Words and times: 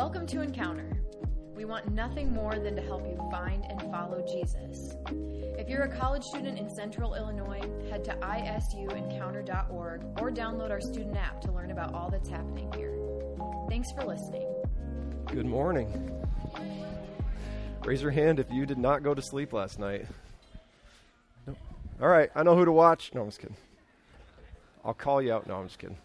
Welcome 0.00 0.26
to 0.28 0.40
Encounter. 0.40 0.96
We 1.54 1.66
want 1.66 1.92
nothing 1.92 2.32
more 2.32 2.58
than 2.58 2.74
to 2.74 2.80
help 2.80 3.06
you 3.06 3.18
find 3.30 3.66
and 3.66 3.82
follow 3.92 4.24
Jesus. 4.26 4.94
If 5.58 5.68
you're 5.68 5.82
a 5.82 5.94
college 5.94 6.24
student 6.24 6.58
in 6.58 6.70
central 6.70 7.14
Illinois, 7.14 7.60
head 7.90 8.02
to 8.04 8.12
isuencounter.org 8.22 10.02
or 10.18 10.30
download 10.30 10.70
our 10.70 10.80
student 10.80 11.18
app 11.18 11.42
to 11.42 11.52
learn 11.52 11.70
about 11.70 11.92
all 11.92 12.08
that's 12.08 12.30
happening 12.30 12.72
here. 12.72 12.96
Thanks 13.68 13.92
for 13.92 14.06
listening. 14.06 14.50
Good 15.26 15.44
morning. 15.44 16.10
Raise 17.84 18.00
your 18.00 18.10
hand 18.10 18.40
if 18.40 18.50
you 18.50 18.64
did 18.64 18.78
not 18.78 19.02
go 19.02 19.12
to 19.12 19.20
sleep 19.20 19.52
last 19.52 19.78
night. 19.78 20.06
Nope. 21.46 21.58
All 22.00 22.08
right, 22.08 22.30
I 22.34 22.42
know 22.42 22.56
who 22.56 22.64
to 22.64 22.72
watch. 22.72 23.10
No, 23.14 23.20
I'm 23.20 23.28
just 23.28 23.38
kidding. 23.38 23.56
I'll 24.82 24.94
call 24.94 25.20
you 25.20 25.34
out. 25.34 25.46
No, 25.46 25.56
I'm 25.56 25.66
just 25.66 25.78
kidding. 25.78 25.98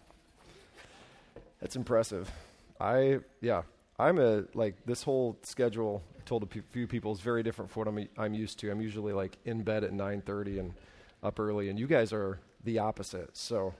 That's 1.62 1.76
impressive. 1.76 2.30
I, 2.78 3.20
yeah, 3.40 3.62
I'm 3.98 4.18
a, 4.18 4.44
like, 4.54 4.84
this 4.84 5.02
whole 5.02 5.38
schedule, 5.42 6.02
I 6.18 6.22
told 6.24 6.42
a 6.42 6.46
p- 6.46 6.60
few 6.70 6.86
people, 6.86 7.12
is 7.12 7.20
very 7.20 7.42
different 7.42 7.70
from 7.70 7.80
what 7.80 7.88
I'm, 7.88 8.08
I'm 8.18 8.34
used 8.34 8.58
to. 8.60 8.70
I'm 8.70 8.80
usually, 8.80 9.12
like, 9.12 9.38
in 9.44 9.62
bed 9.62 9.84
at 9.84 9.92
9.30 9.92 10.60
and 10.60 10.74
up 11.22 11.40
early, 11.40 11.68
and 11.68 11.78
you 11.78 11.86
guys 11.86 12.12
are 12.12 12.38
the 12.64 12.78
opposite. 12.78 13.36
So 13.36 13.74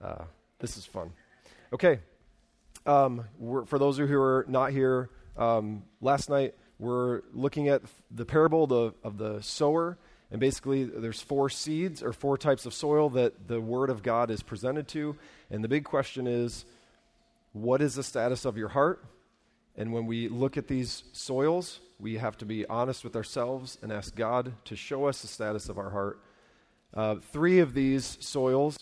uh, 0.00 0.24
this 0.58 0.76
is 0.76 0.84
fun. 0.84 1.12
Okay. 1.72 2.00
Um, 2.84 3.24
for 3.66 3.78
those 3.78 3.96
who 3.98 4.20
are 4.20 4.44
not 4.48 4.70
here, 4.70 5.10
um, 5.36 5.82
last 6.00 6.28
night 6.28 6.54
we're 6.78 7.22
looking 7.32 7.68
at 7.68 7.82
the 8.10 8.24
parable 8.24 8.64
of 8.64 8.68
the, 8.68 8.94
of 9.02 9.18
the 9.18 9.42
sower. 9.42 9.98
And 10.30 10.40
basically, 10.40 10.84
there's 10.84 11.20
four 11.20 11.48
seeds 11.48 12.02
or 12.02 12.12
four 12.12 12.36
types 12.36 12.66
of 12.66 12.74
soil 12.74 13.08
that 13.10 13.48
the 13.48 13.60
Word 13.60 13.90
of 13.90 14.02
God 14.02 14.30
is 14.30 14.42
presented 14.42 14.88
to. 14.88 15.16
And 15.50 15.62
the 15.62 15.68
big 15.68 15.84
question 15.84 16.26
is 16.26 16.64
what 17.52 17.80
is 17.80 17.94
the 17.94 18.02
status 18.02 18.44
of 18.44 18.56
your 18.56 18.68
heart? 18.68 19.04
And 19.76 19.92
when 19.92 20.06
we 20.06 20.28
look 20.28 20.56
at 20.56 20.68
these 20.68 21.04
soils, 21.12 21.80
we 21.98 22.16
have 22.16 22.36
to 22.38 22.46
be 22.46 22.66
honest 22.66 23.04
with 23.04 23.14
ourselves 23.14 23.78
and 23.82 23.92
ask 23.92 24.14
God 24.14 24.52
to 24.64 24.76
show 24.76 25.04
us 25.04 25.20
the 25.20 25.28
status 25.28 25.68
of 25.68 25.78
our 25.78 25.90
heart. 25.90 26.20
Uh, 26.94 27.16
three 27.16 27.58
of 27.58 27.74
these 27.74 28.16
soils, 28.20 28.78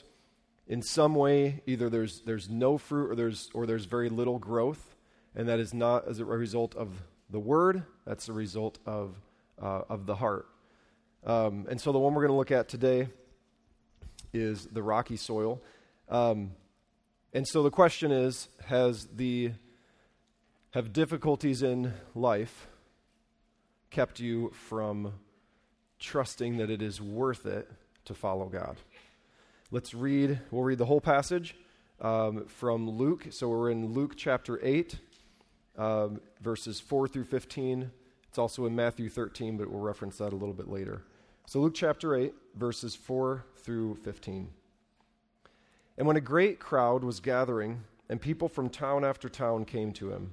in 0.69 0.83
some 0.83 1.15
way, 1.15 1.63
either 1.67 1.91
there's, 1.91 2.21
there's 2.21 2.49
no 2.49 2.79
fruit 2.79 3.11
or 3.11 3.15
there's, 3.17 3.51
or 3.55 3.67
there's 3.67 3.87
very 3.87 4.09
little 4.09 4.39
growth, 4.39 4.95
and 5.35 5.49
that 5.49 5.59
is 5.59 5.75
not 5.75 6.07
as 6.07 6.21
a 6.21 6.25
result 6.25 6.77
of 6.77 7.03
the 7.29 7.41
word, 7.41 7.83
that's 8.07 8.29
a 8.29 8.33
result 8.33 8.79
of, 8.87 9.17
uh, 9.61 9.83
of 9.89 10.07
the 10.07 10.15
heart. 10.15 10.47
Um, 11.27 11.67
and 11.69 11.81
so 11.81 11.91
the 11.91 11.99
one 11.99 12.15
we're 12.15 12.23
going 12.23 12.33
to 12.33 12.37
look 12.37 12.53
at 12.53 12.69
today 12.69 13.09
is 14.33 14.67
the 14.67 14.83
rocky 14.83 15.17
soil. 15.17 15.61
Um, 16.09 16.53
and 17.33 17.49
so 17.49 17.63
the 17.63 17.71
question 17.71 18.13
is 18.13 18.49
has 18.67 19.09
the 19.15 19.53
have 20.75 20.93
difficulties 20.93 21.63
in 21.63 21.95
life 22.17 22.67
kept 23.93 24.19
you 24.19 24.51
from 24.51 25.13
trusting 26.01 26.57
that 26.57 26.69
it 26.69 26.83
is 26.83 27.01
worth 27.01 27.47
it 27.47 27.71
to 28.05 28.13
follow 28.13 28.47
God? 28.47 28.77
Let's 29.71 29.95
read, 29.95 30.41
we'll 30.51 30.65
read 30.65 30.79
the 30.79 30.85
whole 30.85 31.01
passage 31.01 31.55
um, 32.01 32.47
from 32.47 32.91
Luke. 32.91 33.29
So 33.31 33.51
we're 33.51 33.71
in 33.71 33.95
Luke 33.95 34.15
chapter 34.17 34.59
8, 34.65 34.99
um, 35.79 36.21
verses 36.41 36.81
4 36.81 37.07
through 37.07 37.27
15. 37.27 37.93
It's 38.29 38.39
also 38.39 38.67
in 38.67 38.75
Matthew 38.75 39.09
13, 39.09 39.57
but 39.57 39.71
we'll 39.71 39.81
reference 39.81 40.19
that 40.19 40.33
a 40.33 40.37
little 40.37 40.55
bit 40.55 40.67
later. 40.67 41.05
So 41.47 41.61
Luke 41.61 41.75
chapter 41.77 42.17
8, 42.17 42.35
verses 42.57 42.97
4 42.97 43.47
through 43.59 43.95
15. 44.03 44.49
And 45.99 46.07
when 46.09 46.17
a 46.17 46.21
great 46.21 46.59
crowd 46.59 47.05
was 47.05 47.21
gathering, 47.21 47.85
and 48.09 48.21
people 48.21 48.49
from 48.49 48.69
town 48.69 49.05
after 49.05 49.29
town 49.29 49.65
came 49.65 49.93
to 49.93 50.11
him, 50.11 50.33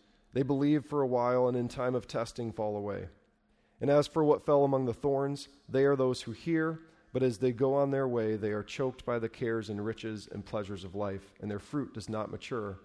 They 0.33 0.43
believe 0.43 0.85
for 0.85 1.01
a 1.01 1.07
while, 1.07 1.47
and 1.47 1.57
in 1.57 1.67
time 1.67 1.95
of 1.95 2.07
testing 2.07 2.51
fall 2.51 2.77
away. 2.77 3.07
And 3.81 3.89
as 3.89 4.07
for 4.07 4.23
what 4.23 4.45
fell 4.45 4.63
among 4.63 4.85
the 4.85 4.93
thorns, 4.93 5.49
they 5.67 5.85
are 5.85 5.95
those 5.95 6.21
who 6.21 6.31
hear, 6.31 6.79
but 7.13 7.23
as 7.23 7.39
they 7.39 7.51
go 7.51 7.73
on 7.73 7.91
their 7.91 8.07
way, 8.07 8.35
they 8.35 8.51
are 8.51 8.63
choked 8.63 9.05
by 9.05 9.19
the 9.19 9.27
cares 9.27 9.69
and 9.69 9.85
riches 9.85 10.29
and 10.31 10.45
pleasures 10.45 10.83
of 10.83 10.95
life, 10.95 11.33
and 11.41 11.49
their 11.49 11.59
fruit 11.59 11.93
does 11.93 12.07
not 12.07 12.31
mature. 12.31 12.79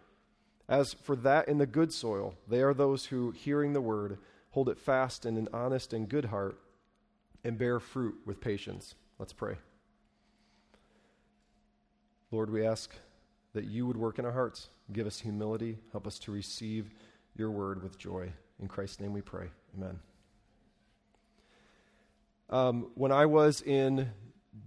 As 0.69 0.95
for 0.95 1.15
that 1.17 1.49
in 1.49 1.59
the 1.59 1.67
good 1.67 1.93
soil, 1.93 2.35
they 2.49 2.61
are 2.63 2.75
those 2.75 3.07
who, 3.07 3.31
hearing 3.31 3.73
the 3.73 3.81
word, 3.81 4.19
hold 4.51 4.69
it 4.69 4.79
fast 4.79 5.25
in 5.27 5.37
an 5.37 5.49
honest 5.53 5.93
and 5.93 6.09
good 6.09 6.25
heart, 6.25 6.59
and 7.45 7.59
bear 7.59 7.79
fruit 7.79 8.17
with 8.25 8.41
patience. 8.41 8.95
Let's 9.19 9.33
pray. 9.33 9.57
Lord, 12.33 12.51
we 12.51 12.67
ask 12.67 12.93
that 13.53 13.67
you 13.67 13.87
would 13.87 13.97
work 13.97 14.19
in 14.19 14.25
our 14.25 14.33
hearts, 14.33 14.69
give 14.93 15.07
us 15.07 15.21
humility, 15.21 15.79
help 15.93 16.07
us 16.07 16.19
to 16.21 16.33
receive 16.33 16.91
your 17.39 17.51
word 17.51 17.83
with 17.83 17.99
joy. 17.99 18.33
In 18.61 18.69
Christ's 18.69 19.01
name 19.01 19.13
we 19.13 19.21
pray. 19.21 19.47
Amen. 19.77 19.99
Um, 22.49 22.91
when 22.95 23.13
I 23.13 23.27
was 23.27 23.61
in 23.63 24.09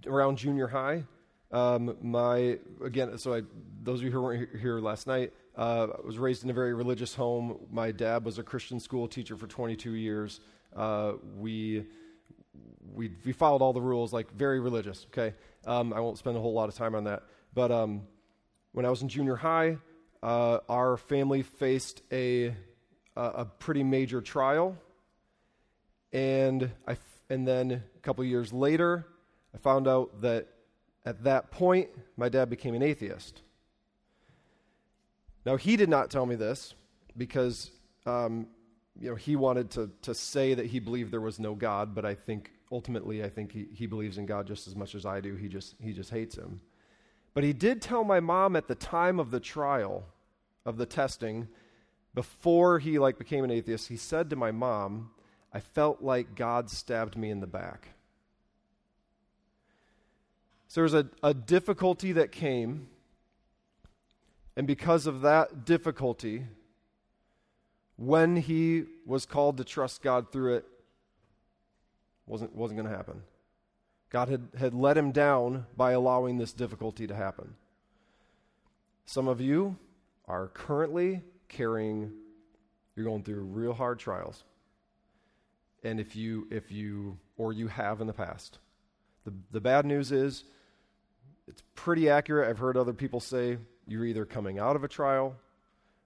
around 0.06 0.38
junior 0.38 0.68
high, 0.68 1.03
um, 1.52 1.97
my 2.02 2.59
again, 2.84 3.18
so 3.18 3.34
I, 3.34 3.41
those 3.81 4.00
of 4.00 4.06
you 4.06 4.12
who 4.12 4.22
weren't 4.22 4.59
here 4.59 4.79
last 4.79 5.08
night, 5.08 5.34
uh, 5.58 5.88
I 5.97 6.06
was 6.06 6.19
raised 6.19 6.44
in 6.44 6.50
a 6.50 6.53
very 6.53 6.74
religious 6.74 7.16
home. 7.16 7.58
My 7.72 7.91
dad 7.91 8.24
was 8.24 8.38
a 8.38 8.44
Christian 8.44 8.79
school 8.79 9.08
teacher 9.08 9.35
for 9.35 9.47
22 9.47 9.94
years. 9.94 10.41
Uh, 10.75 11.13
we, 11.38 11.85
we 12.94 13.12
we 13.25 13.31
followed 13.31 13.63
all 13.63 13.74
the 13.74 13.81
rules, 13.81 14.13
like 14.13 14.31
very 14.34 14.59
religious. 14.59 15.08
Okay, 15.08 15.34
um, 15.66 15.91
I 15.94 16.00
won't 16.02 16.19
spend 16.19 16.38
a 16.38 16.40
whole 16.40 16.53
lot 16.53 16.69
of 16.69 16.75
time 16.75 16.94
on 16.94 17.06
that. 17.06 17.24
But 17.56 17.72
um, 17.72 18.03
when 18.74 18.85
I 18.85 18.90
was 18.90 19.02
in 19.02 19.09
junior 19.09 19.35
high, 19.35 19.78
uh, 20.22 20.59
our 20.68 20.97
family 20.97 21.41
faced 21.44 22.02
a, 22.12 22.53
a, 23.16 23.46
pretty 23.46 23.84
major 23.84 24.22
trial. 24.22 24.78
And, 26.12 26.72
I 26.88 26.97
and 27.30 27.47
then 27.47 27.72
a 27.72 28.00
couple 28.02 28.24
years 28.24 28.52
later, 28.52 29.08
I 29.53 29.58
found 29.58 29.88
out 29.88 30.22
that 30.22 30.47
at 31.06 31.24
that 31.24 31.52
point, 31.52 31.90
my 32.18 32.29
dad 32.29 32.50
became 32.50 32.74
an 32.75 32.81
atheist. 32.81 33.41
Now, 35.46 35.56
he 35.56 35.78
did 35.78 35.90
not 35.90 36.09
tell 36.09 36.25
me 36.25 36.35
this 36.35 36.73
because 37.17 37.72
um, 38.05 38.47
you 38.99 39.09
know, 39.09 39.16
he 39.16 39.35
wanted 39.35 39.72
to, 39.72 39.90
to 40.02 40.14
say 40.14 40.53
that 40.53 40.66
he 40.67 40.79
believed 40.79 41.11
there 41.11 41.22
was 41.22 41.40
no 41.40 41.55
God, 41.55 41.96
but 41.96 42.05
I 42.05 42.16
think 42.16 42.52
ultimately, 42.72 43.23
I 43.23 43.29
think 43.29 43.52
he, 43.52 43.67
he 43.73 43.88
believes 43.88 44.17
in 44.17 44.26
God 44.26 44.46
just 44.46 44.67
as 44.67 44.76
much 44.76 44.96
as 44.96 45.05
I 45.05 45.22
do. 45.22 45.35
He 45.35 45.47
just, 45.47 45.76
he 45.82 45.93
just 45.93 46.11
hates 46.11 46.35
him. 46.35 46.61
But 47.34 47.43
he 47.43 47.53
did 47.53 47.82
tell 47.82 48.03
my 48.03 48.20
mom 48.20 48.55
at 48.55 48.67
the 48.67 48.76
time 48.76 49.20
of 49.20 49.32
the 49.32 49.40
trial, 49.40 50.03
of 50.66 50.78
the 50.78 50.85
testing, 50.85 51.47
before 52.14 52.79
he 52.79 53.00
like 53.00 53.17
became 53.17 53.44
an 53.44 53.52
atheist, 53.52 53.88
he 53.88 53.97
said 53.97 54.29
to 54.29 54.35
my 54.35 54.52
mom, 54.52 55.11
I 55.53 55.59
felt 55.59 56.02
like 56.02 56.35
God 56.35 56.70
stabbed 56.70 57.17
me 57.17 57.29
in 57.29 57.40
the 57.40 57.47
back. 57.47 57.90
So 60.67 60.82
there 60.82 60.84
was 60.84 60.94
a, 60.94 61.09
a 61.23 61.34
difficulty 61.34 62.11
that 62.14 62.32
came, 62.32 62.88
and 64.56 64.67
because 64.67 65.08
of 65.08 65.22
that 65.22 65.66
difficulty, 65.66 66.46
when 67.97 68.35
he 68.38 68.84
was 69.05 69.26
called 69.26 69.58
to 69.58 69.64
trust 69.64 70.03
God 70.03 70.32
through 70.32 70.55
it, 70.55 70.66
wasn't, 72.28 72.55
wasn't 72.55 72.79
going 72.79 72.90
to 72.90 72.96
happen. 72.96 73.23
God 74.12 74.29
had, 74.29 74.50
had 74.58 74.73
let 74.73 74.97
him 74.97 75.12
down 75.12 75.66
by 75.76 75.91
allowing 75.91 76.38
this 76.38 76.53
difficulty 76.53 77.08
to 77.08 77.16
happen. 77.16 77.55
Some 79.05 79.28
of 79.28 79.41
you 79.41 79.78
are 80.29 80.47
currently 80.49 81.22
carrying 81.49 82.11
You're 82.96 83.05
going 83.05 83.23
through 83.23 83.43
real 83.43 83.73
hard 83.73 83.97
trials. 83.97 84.43
And 85.84 85.99
if 85.99 86.16
you, 86.16 86.47
if 86.52 86.70
you, 86.70 87.17
or 87.37 87.53
you 87.53 87.67
have 87.67 88.02
in 88.02 88.08
the 88.08 88.14
past. 88.14 88.59
The, 89.23 89.34
the 89.52 89.61
bad 89.61 89.85
news 89.85 90.11
is, 90.11 90.43
it's 91.47 91.64
pretty 91.76 92.09
accurate. 92.09 92.49
I've 92.49 92.59
heard 92.59 92.76
other 92.78 92.93
people 92.93 93.22
say 93.22 93.58
you're 93.87 94.05
either 94.05 94.26
coming 94.26 94.59
out 94.59 94.76
of 94.76 94.84
a 94.84 94.87
trial 94.87 95.35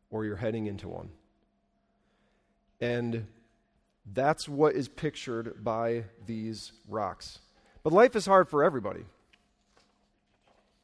or 0.09 0.23
you're 0.23 0.35
heading 0.35 0.67
into 0.67 0.87
one. 0.87 1.09
And 2.79 3.25
that's 4.13 4.47
what 4.47 4.75
is 4.75 4.87
pictured 4.87 5.63
by 5.63 6.05
these 6.27 6.73
rocks. 6.87 7.39
But 7.81 7.91
life 7.91 8.15
is 8.15 8.25
hard 8.25 8.47
for 8.47 8.63
everybody. 8.63 9.05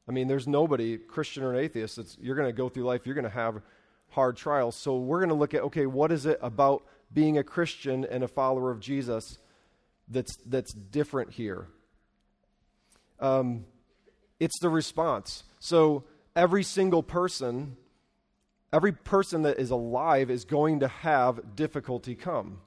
I 0.09 0.11
mean, 0.11 0.27
there's 0.27 0.47
nobody, 0.47 0.97
Christian 0.97 1.44
or 1.44 1.53
an 1.53 1.59
atheist, 1.59 1.97
that's, 1.97 2.17
you're 2.19 2.35
going 2.35 2.50
to 2.50 2.53
go 2.53 2.67
through 2.67 2.83
life, 2.83 3.06
you're 3.06 3.13
going 3.13 3.25
to 3.25 3.29
have 3.29 3.61
hard 4.09 4.35
trials. 4.38 4.75
So 4.75 4.97
we're 4.97 5.19
going 5.19 5.29
to 5.29 5.35
look 5.35 5.53
at 5.53 5.61
okay, 5.61 5.85
what 5.85 6.11
is 6.11 6.25
it 6.25 6.39
about 6.41 6.83
being 7.13 7.38
a 7.38 7.44
Christian 7.44 8.03
and 8.06 8.23
a 8.23 8.27
follower 8.27 8.71
of 8.71 8.79
Jesus 8.79 9.38
that's, 10.07 10.35
that's 10.47 10.73
different 10.73 11.33
here? 11.33 11.67
Um, 13.19 13.65
it's 14.39 14.59
the 14.61 14.69
response. 14.69 15.44
So 15.59 16.06
every 16.35 16.63
single 16.63 17.03
person, 17.03 17.77
every 18.73 18.94
person 18.94 19.44
that 19.44 19.59
is 19.59 19.69
alive 19.69 20.31
is 20.31 20.44
going 20.44 20.79
to 20.79 20.88
have 20.88 21.55
difficulty 21.55 22.15
come. 22.15 22.62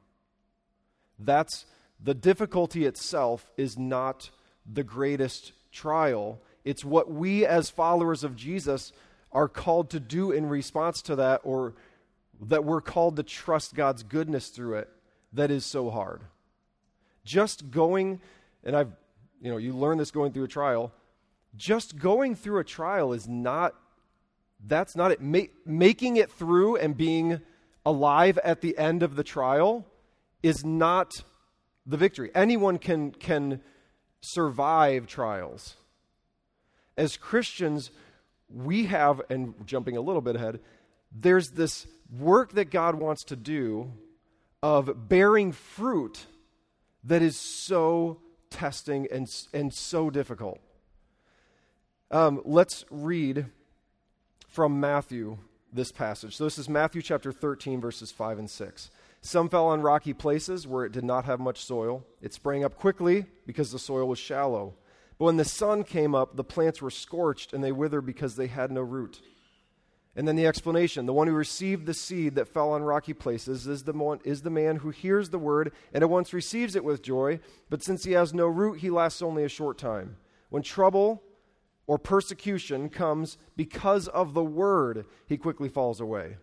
That's 1.19 1.67
the 2.01 2.15
difficulty 2.15 2.85
itself 2.85 3.51
is 3.57 3.77
not 3.77 4.31
the 4.71 4.85
greatest 4.85 5.53
trial. 5.73 6.41
It's 6.65 6.85
what 6.85 7.11
we 7.11 7.45
as 7.45 7.71
followers 7.71 8.25
of 8.25 8.37
Jesus 8.37 8.93
are 9.33 9.49
called 9.49 9.91
to 9.91 10.01
do 10.01 10.31
in 10.31 10.47
response 10.47 11.03
to 11.03 11.17
that, 11.17 11.41
or 11.45 11.75
that 12.41 12.65
we're 12.65 12.81
called 12.81 13.17
to 13.17 13.23
trust 13.23 13.75
God's 13.75 14.03
goodness 14.03 14.49
through 14.49 14.77
it 14.77 14.89
that 15.33 15.51
is 15.51 15.65
so 15.65 15.91
hard. 15.91 16.23
Just 17.25 17.71
going, 17.71 18.21
and 18.65 18.77
I've, 18.77 18.93
you 19.41 19.51
know, 19.51 19.57
you 19.57 19.75
learn 19.75 19.99
this 19.99 20.11
going 20.11 20.33
through 20.33 20.45
a 20.45 20.49
trial, 20.49 20.93
just 21.57 21.99
going 21.99 22.35
through 22.35 22.61
a 22.61 22.65
trial 22.65 23.13
is 23.13 23.29
not, 23.29 23.75
that's 24.67 24.95
not 24.97 25.13
it. 25.13 25.21
Ma- 25.21 25.41
making 25.65 26.17
it 26.17 26.31
through 26.31 26.77
and 26.77 26.97
being 26.97 27.41
alive 27.85 28.39
at 28.45 28.61
the 28.61 28.77
end 28.79 29.03
of 29.03 29.17
the 29.17 29.25
trial 29.25 29.87
is 30.43 30.65
not 30.65 31.25
the 31.87 31.97
victory. 31.97 32.31
Anyone 32.35 32.79
can, 32.79 33.11
can 33.13 33.61
survive 34.21 35.07
trials. 35.07 35.77
As 36.97 37.17
Christians, 37.17 37.91
we 38.49 38.87
have, 38.87 39.23
and 39.31 39.55
jumping 39.67 39.97
a 39.97 40.01
little 40.01 40.23
bit 40.23 40.37
ahead, 40.37 40.61
there's 41.11 41.51
this 41.51 41.87
work 42.19 42.53
that 42.53 42.71
God 42.71 42.95
wants 42.97 43.25
to 43.25 43.37
do 43.37 43.93
of 44.63 45.09
bearing 45.09 45.53
fruit 45.53 46.27
that 47.05 47.23
is 47.23 47.37
so 47.37 48.21
testing 48.51 49.09
and, 49.11 49.27
and 49.53 49.73
so 49.73 50.11
difficult. 50.11 50.61
Um, 52.11 52.43
let's 52.45 52.85
read 52.91 53.47
from 54.47 54.79
Matthew 54.79 55.39
this 55.73 55.91
passage. 55.91 56.37
So, 56.37 56.45
this 56.45 56.59
is 56.59 56.69
Matthew 56.69 57.01
chapter 57.01 57.33
13, 57.33 57.81
verses 57.81 58.13
5 58.13 58.39
and 58.39 58.51
6. 58.51 58.91
Some 59.23 59.49
fell 59.49 59.67
on 59.69 59.81
rocky 59.81 60.13
places 60.13 60.67
where 60.67 60.85
it 60.85 60.93
did 60.93 61.05
not 61.05 61.25
have 61.25 61.41
much 61.41 61.65
soil. 61.65 62.05
It 62.21 62.35
sprang 62.35 62.65
up 62.65 62.77
quickly 62.77 63.25
because 63.47 63.71
the 63.71 63.79
soil 63.79 64.07
was 64.07 64.19
shallow. 64.19 64.75
When 65.23 65.37
the 65.37 65.45
sun 65.45 65.85
came 65.85 66.17
up, 66.17 66.35
the 66.35 66.43
plants 66.43 66.83
were 66.83 66.91
scorched 66.91 67.53
and 67.53 67.63
they 67.63 67.71
withered 67.71 68.05
because 68.05 68.35
they 68.35 68.49
had 68.49 68.73
no 68.73 68.81
root. 68.81 69.21
And 70.17 70.27
then 70.27 70.35
the 70.35 70.49
explanation 70.49 71.07
the 71.07 71.13
one 71.13 71.29
who 71.29 71.33
received 71.33 71.87
the 71.87 71.95
seed 71.95 72.35
that 72.35 72.49
fell 72.49 72.73
on 72.73 72.83
rocky 72.83 73.15
places 73.15 73.69
is 73.69 73.85
the, 73.85 73.93
one, 73.93 74.19
is 74.25 74.43
the 74.43 74.51
man 74.51 74.79
who 74.79 74.91
hears 74.91 75.31
the 75.31 75.39
word 75.39 75.71
and 75.95 76.03
at 76.03 76.11
once 76.11 76.33
receives 76.33 76.75
it 76.75 76.83
with 76.83 77.05
joy, 77.05 77.39
but 77.71 77.85
since 77.85 78.03
he 78.03 78.11
has 78.13 78.35
no 78.35 78.49
root, 78.49 78.81
he 78.81 78.91
lasts 78.91 79.23
only 79.23 79.45
a 79.45 79.49
short 79.49 79.79
time. 79.79 80.17
When 80.51 80.65
trouble 80.65 81.23
or 81.87 81.99
persecution 81.99 82.89
comes 82.89 83.39
because 83.55 84.09
of 84.09 84.35
the 84.35 84.43
word, 84.43 85.07
he 85.29 85.37
quickly 85.37 85.69
falls 85.69 86.01
away. 86.01 86.39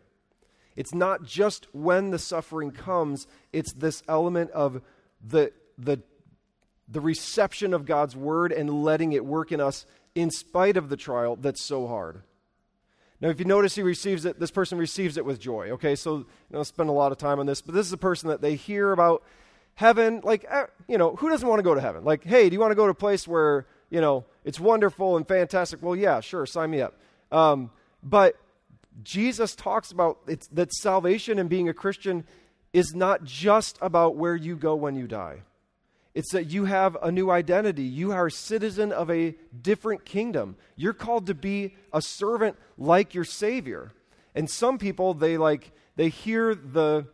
It's 0.78 0.94
not 0.94 1.26
just 1.26 1.68
when 1.74 2.12
the 2.12 2.20
suffering 2.20 2.72
comes, 2.72 3.28
it's 3.52 3.74
this 3.74 4.04
element 4.08 4.52
of 4.52 4.82
the, 5.22 5.52
the 5.78 6.02
the 6.92 7.02
reception 7.02 7.74
of 7.74 7.86
God's 7.86 8.16
word 8.16 8.52
and 8.52 8.84
letting 8.84 9.12
it 9.14 9.26
work 9.26 9.52
in 9.52 9.62
us 9.62 9.86
in 10.16 10.32
spite 10.32 10.78
of 10.78 10.90
the 10.90 10.98
trial 10.98 11.36
that's 11.36 11.64
so 11.64 11.88
hard. 11.88 12.22
Now, 13.22 13.30
if 13.30 13.40
you 13.40 13.46
notice, 13.46 13.76
he 13.76 13.84
receives 13.84 14.26
it, 14.26 14.40
this 14.40 14.52
person 14.52 14.78
receives 14.78 15.18
it 15.18 15.26
with 15.26 15.40
joy. 15.40 15.72
Okay, 15.72 15.96
so 15.96 16.18
you 16.18 16.26
know, 16.52 16.64
spend 16.64 16.90
a 16.90 16.94
lot 16.94 17.12
of 17.12 17.18
time 17.18 17.40
on 17.40 17.46
this, 17.46 17.62
but 17.62 17.76
this 17.76 17.86
is 17.86 17.94
a 17.94 17.98
person 17.98 18.30
that 18.30 18.42
they 18.42 18.56
hear 18.56 18.92
about 18.92 19.24
heaven. 19.76 20.22
Like, 20.24 20.46
eh, 20.50 20.66
you 20.88 20.98
know, 20.98 21.16
who 21.16 21.30
doesn't 21.30 21.48
want 21.48 21.60
to 21.60 21.64
go 21.64 21.76
to 21.76 21.82
heaven? 21.82 22.04
Like, 22.06 22.24
hey, 22.24 22.50
do 22.50 22.54
you 22.54 22.60
want 22.60 22.72
to 22.72 22.76
go 22.76 22.86
to 22.86 22.92
a 22.92 22.96
place 22.96 23.28
where, 23.28 23.68
you 23.90 24.00
know, 24.00 24.26
it's 24.46 24.60
wonderful 24.60 25.18
and 25.18 25.28
fantastic? 25.28 25.84
Well, 25.84 25.96
yeah, 25.96 26.22
sure, 26.22 26.46
sign 26.46 26.72
me 26.72 26.82
up. 26.82 26.96
Um, 27.32 27.72
but 28.02 28.38
Jesus 29.04 29.54
talks 29.54 29.92
about 29.92 30.20
it's, 30.26 30.48
that 30.48 30.74
salvation 30.74 31.40
and 31.40 31.50
being 31.50 31.68
a 31.68 31.74
Christian 31.74 32.26
is 32.72 32.94
not 32.94 33.24
just 33.24 33.78
about 33.82 34.16
where 34.16 34.36
you 34.36 34.56
go 34.56 34.76
when 34.76 34.96
you 34.96 35.08
die. 35.08 35.42
It's 36.16 36.32
that 36.32 36.46
you 36.46 36.66
have 36.66 36.98
a 37.02 37.12
new 37.12 37.30
identity. 37.30 37.84
You 37.84 38.12
are 38.12 38.28
a 38.28 38.32
citizen 38.32 38.92
of 38.92 39.12
a 39.12 39.36
different 39.62 40.06
kingdom. 40.06 40.56
You're 40.76 40.94
called 40.94 41.28
to 41.28 41.34
be 41.34 41.76
a 41.94 42.02
servant 42.02 42.58
like 42.78 43.14
your 43.14 43.24
Savior. 43.24 43.92
And 44.34 44.50
some 44.50 44.78
people, 44.78 45.14
they 45.14 45.38
like, 45.38 45.72
they 45.96 46.10
hear 46.10 46.56
the, 46.56 47.08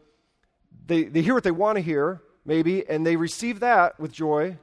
they, 0.85 1.03
they 1.03 1.21
hear 1.21 1.33
what 1.33 1.43
they 1.43 1.51
want 1.51 1.77
to 1.77 1.81
hear, 1.81 2.21
maybe, 2.45 2.87
and 2.87 3.05
they 3.05 3.15
receive 3.15 3.59
that 3.59 3.99
with 3.99 4.11
joy. 4.11 4.57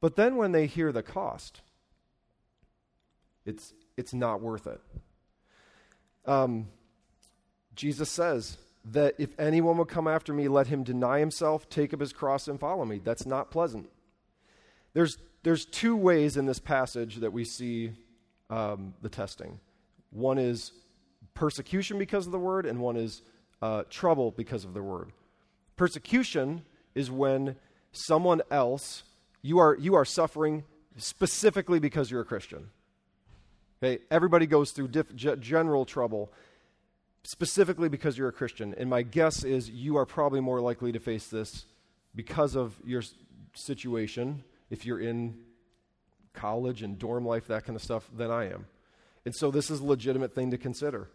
But 0.00 0.16
then 0.16 0.36
when 0.36 0.52
they 0.52 0.66
hear 0.66 0.92
the 0.92 1.02
cost, 1.02 1.62
it's, 3.44 3.72
it's 3.96 4.14
not 4.14 4.40
worth 4.40 4.66
it. 4.66 4.80
Um, 6.26 6.68
Jesus 7.74 8.08
says, 8.08 8.58
that 8.84 9.14
if 9.18 9.38
anyone 9.38 9.78
will 9.78 9.84
come 9.84 10.08
after 10.08 10.32
me, 10.32 10.48
let 10.48 10.66
him 10.66 10.82
deny 10.82 11.18
himself, 11.18 11.68
take 11.68 11.94
up 11.94 12.00
his 12.00 12.12
cross, 12.12 12.48
and 12.48 12.58
follow 12.58 12.84
me. 12.84 13.00
That's 13.02 13.26
not 13.26 13.50
pleasant. 13.50 13.88
There's, 14.94 15.18
there's 15.42 15.64
two 15.64 15.96
ways 15.96 16.36
in 16.36 16.46
this 16.46 16.58
passage 16.58 17.16
that 17.16 17.32
we 17.32 17.44
see 17.44 17.92
um, 18.50 18.94
the 19.02 19.08
testing 19.08 19.60
one 20.12 20.38
is 20.38 20.72
persecution 21.34 21.98
because 21.98 22.26
of 22.26 22.32
the 22.32 22.38
word, 22.38 22.66
and 22.66 22.78
one 22.78 22.96
is 22.96 23.22
uh, 23.62 23.84
trouble 23.88 24.30
because 24.30 24.64
of 24.64 24.74
the 24.74 24.82
word. 24.82 25.10
Persecution 25.76 26.62
is 26.94 27.10
when 27.10 27.56
someone 27.92 28.42
else, 28.50 29.02
you 29.40 29.58
are, 29.58 29.76
you 29.76 29.94
are 29.94 30.04
suffering 30.04 30.64
specifically 30.96 31.78
because 31.78 32.10
you're 32.10 32.20
a 32.20 32.26
Christian. 32.26 32.68
Okay? 33.82 34.02
Everybody 34.10 34.46
goes 34.46 34.72
through 34.72 34.88
diff- 34.88 35.16
general 35.16 35.84
trouble 35.84 36.30
specifically 37.24 37.88
because 37.88 38.18
you're 38.18 38.28
a 38.28 38.32
Christian. 38.32 38.74
And 38.76 38.90
my 38.90 39.02
guess 39.02 39.44
is 39.44 39.70
you 39.70 39.96
are 39.96 40.06
probably 40.06 40.40
more 40.40 40.60
likely 40.60 40.92
to 40.92 40.98
face 40.98 41.28
this 41.28 41.66
because 42.14 42.56
of 42.56 42.76
your 42.84 43.02
situation 43.54 44.44
if 44.70 44.86
you're 44.86 45.00
in 45.00 45.38
college 46.32 46.82
and 46.82 46.98
dorm 46.98 47.26
life, 47.26 47.46
that 47.48 47.64
kind 47.64 47.76
of 47.76 47.82
stuff, 47.82 48.08
than 48.14 48.30
I 48.30 48.46
am. 48.46 48.66
And 49.24 49.34
so 49.34 49.50
this 49.50 49.70
is 49.70 49.80
a 49.80 49.84
legitimate 49.84 50.34
thing 50.34 50.50
to 50.50 50.58
consider. 50.58 51.10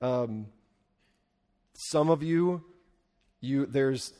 Um, 0.00 0.46
some 1.74 2.10
of 2.10 2.22
you, 2.22 2.64
you 3.40 3.66
there's 3.66 4.12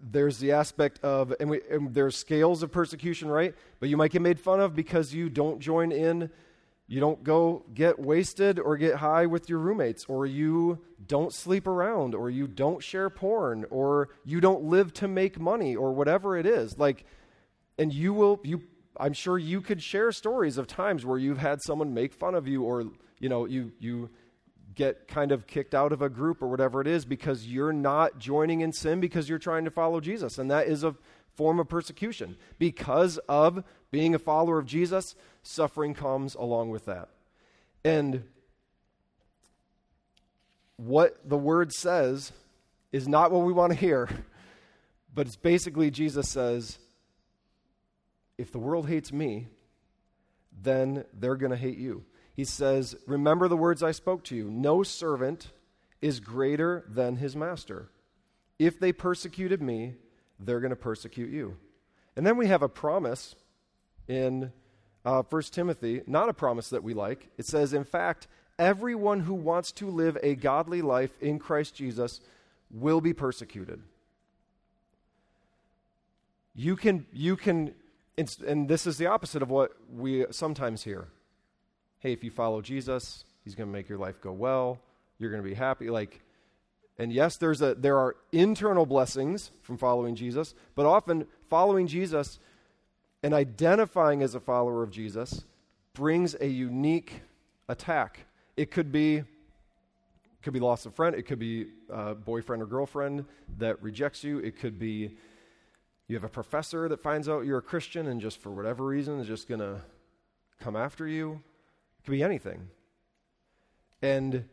there's 0.00 0.38
the 0.38 0.52
aspect 0.52 1.02
of 1.02 1.32
and, 1.40 1.48
we, 1.48 1.60
and 1.70 1.94
there's 1.94 2.16
scales 2.16 2.62
of 2.62 2.70
persecution, 2.70 3.28
right? 3.28 3.54
But 3.80 3.88
you 3.88 3.96
might 3.96 4.10
get 4.10 4.22
made 4.22 4.40
fun 4.40 4.60
of 4.60 4.74
because 4.74 5.14
you 5.14 5.28
don't 5.28 5.60
join 5.60 5.92
in 5.92 6.30
you 6.88 7.00
don't 7.00 7.24
go 7.24 7.64
get 7.74 7.98
wasted 7.98 8.58
or 8.58 8.76
get 8.76 8.96
high 8.96 9.26
with 9.26 9.48
your 9.48 9.58
roommates, 9.58 10.04
or 10.08 10.26
you 10.26 10.78
don't 11.04 11.32
sleep 11.32 11.66
around, 11.66 12.14
or 12.14 12.30
you 12.30 12.46
don't 12.46 12.82
share 12.82 13.10
porn, 13.10 13.64
or 13.70 14.10
you 14.24 14.40
don't 14.40 14.64
live 14.64 14.92
to 14.94 15.08
make 15.08 15.40
money, 15.40 15.74
or 15.74 15.92
whatever 15.92 16.36
it 16.36 16.46
is. 16.46 16.78
Like, 16.78 17.04
and 17.78 17.92
you 17.92 18.14
will, 18.14 18.40
you, 18.44 18.62
I'm 18.98 19.12
sure 19.12 19.36
you 19.36 19.60
could 19.60 19.82
share 19.82 20.12
stories 20.12 20.58
of 20.58 20.66
times 20.66 21.04
where 21.04 21.18
you've 21.18 21.38
had 21.38 21.60
someone 21.62 21.92
make 21.92 22.14
fun 22.14 22.34
of 22.34 22.46
you, 22.46 22.62
or, 22.62 22.84
you 23.18 23.28
know, 23.28 23.46
you, 23.46 23.72
you 23.80 24.10
get 24.76 25.08
kind 25.08 25.32
of 25.32 25.46
kicked 25.46 25.74
out 25.74 25.90
of 25.90 26.02
a 26.02 26.08
group 26.08 26.40
or 26.40 26.48
whatever 26.48 26.80
it 26.80 26.86
is 26.86 27.04
because 27.04 27.46
you're 27.46 27.72
not 27.72 28.18
joining 28.18 28.60
in 28.60 28.72
sin 28.72 29.00
because 29.00 29.28
you're 29.28 29.38
trying 29.38 29.64
to 29.64 29.70
follow 29.70 30.00
Jesus. 30.00 30.38
And 30.38 30.50
that 30.50 30.68
is 30.68 30.84
a 30.84 30.94
form 31.34 31.58
of 31.58 31.68
persecution. 31.68 32.36
Because 32.58 33.18
of 33.28 33.64
being 33.90 34.14
a 34.14 34.18
follower 34.18 34.58
of 34.58 34.66
Jesus, 34.66 35.14
suffering 35.46 35.94
comes 35.94 36.34
along 36.34 36.70
with 36.70 36.86
that. 36.86 37.08
And 37.84 38.24
what 40.76 41.28
the 41.28 41.36
word 41.36 41.72
says 41.72 42.32
is 42.92 43.08
not 43.08 43.30
what 43.30 43.44
we 43.44 43.52
want 43.52 43.72
to 43.72 43.78
hear, 43.78 44.08
but 45.14 45.26
it's 45.26 45.36
basically 45.36 45.90
Jesus 45.90 46.28
says, 46.28 46.78
if 48.38 48.52
the 48.52 48.58
world 48.58 48.88
hates 48.88 49.12
me, 49.12 49.48
then 50.62 51.04
they're 51.12 51.36
going 51.36 51.50
to 51.50 51.56
hate 51.56 51.78
you. 51.78 52.04
He 52.34 52.44
says, 52.44 52.94
Remember 53.06 53.48
the 53.48 53.56
words 53.56 53.82
I 53.82 53.92
spoke 53.92 54.24
to 54.24 54.36
you. 54.36 54.50
No 54.50 54.82
servant 54.82 55.50
is 56.02 56.20
greater 56.20 56.84
than 56.88 57.16
his 57.16 57.34
master. 57.34 57.88
If 58.58 58.78
they 58.78 58.92
persecuted 58.92 59.62
me, 59.62 59.94
they're 60.38 60.60
going 60.60 60.70
to 60.70 60.76
persecute 60.76 61.30
you. 61.30 61.56
And 62.14 62.26
then 62.26 62.36
we 62.36 62.46
have 62.46 62.62
a 62.62 62.68
promise 62.68 63.34
in 64.06 64.52
uh, 65.06 65.22
1 65.22 65.42
Timothy, 65.52 66.02
not 66.08 66.28
a 66.28 66.34
promise 66.34 66.68
that 66.70 66.82
we 66.82 66.92
like. 66.92 67.28
It 67.38 67.46
says, 67.46 67.72
in 67.72 67.84
fact, 67.84 68.26
everyone 68.58 69.20
who 69.20 69.34
wants 69.34 69.70
to 69.72 69.88
live 69.88 70.18
a 70.20 70.34
godly 70.34 70.82
life 70.82 71.12
in 71.20 71.38
Christ 71.38 71.76
Jesus 71.76 72.20
will 72.72 73.00
be 73.00 73.12
persecuted. 73.12 73.80
You 76.56 76.74
can, 76.74 77.06
you 77.12 77.36
can, 77.36 77.72
and 78.46 78.66
this 78.68 78.84
is 78.86 78.98
the 78.98 79.06
opposite 79.06 79.42
of 79.42 79.50
what 79.50 79.72
we 79.94 80.26
sometimes 80.30 80.82
hear. 80.82 81.06
Hey, 82.00 82.12
if 82.12 82.24
you 82.24 82.32
follow 82.32 82.60
Jesus, 82.60 83.24
he's 83.44 83.54
going 83.54 83.68
to 83.68 83.72
make 83.72 83.88
your 83.88 83.98
life 83.98 84.20
go 84.20 84.32
well. 84.32 84.80
You're 85.18 85.30
going 85.30 85.42
to 85.42 85.48
be 85.48 85.54
happy. 85.54 85.88
Like, 85.88 86.20
and 86.98 87.12
yes, 87.12 87.36
there's 87.36 87.62
a, 87.62 87.74
there 87.74 87.98
are 87.98 88.16
internal 88.32 88.86
blessings 88.86 89.52
from 89.62 89.78
following 89.78 90.16
Jesus, 90.16 90.54
but 90.74 90.84
often 90.84 91.26
following 91.48 91.86
Jesus 91.86 92.40
and 93.22 93.34
identifying 93.34 94.22
as 94.22 94.34
a 94.34 94.40
follower 94.40 94.82
of 94.82 94.90
Jesus 94.90 95.44
brings 95.94 96.34
a 96.40 96.46
unique 96.46 97.22
attack. 97.68 98.26
It 98.56 98.70
could 98.70 98.92
be 98.92 99.16
it 99.16 100.42
could 100.42 100.52
be 100.52 100.60
loss 100.60 100.86
of 100.86 100.94
friend, 100.94 101.16
it 101.16 101.22
could 101.22 101.40
be 101.40 101.66
a 101.90 102.14
boyfriend 102.14 102.62
or 102.62 102.66
girlfriend 102.66 103.24
that 103.58 103.82
rejects 103.82 104.22
you, 104.22 104.38
it 104.38 104.58
could 104.58 104.78
be 104.78 105.16
you 106.08 106.14
have 106.14 106.24
a 106.24 106.28
professor 106.28 106.88
that 106.88 107.02
finds 107.02 107.28
out 107.28 107.46
you're 107.46 107.58
a 107.58 107.62
Christian 107.62 108.06
and 108.06 108.20
just 108.20 108.38
for 108.40 108.50
whatever 108.50 108.84
reason 108.84 109.18
is 109.18 109.26
just 109.26 109.48
going 109.48 109.60
to 109.60 109.80
come 110.60 110.76
after 110.76 111.06
you. 111.08 111.42
It 111.98 112.04
could 112.04 112.12
be 112.12 112.22
anything. 112.22 112.68
And 114.02 114.44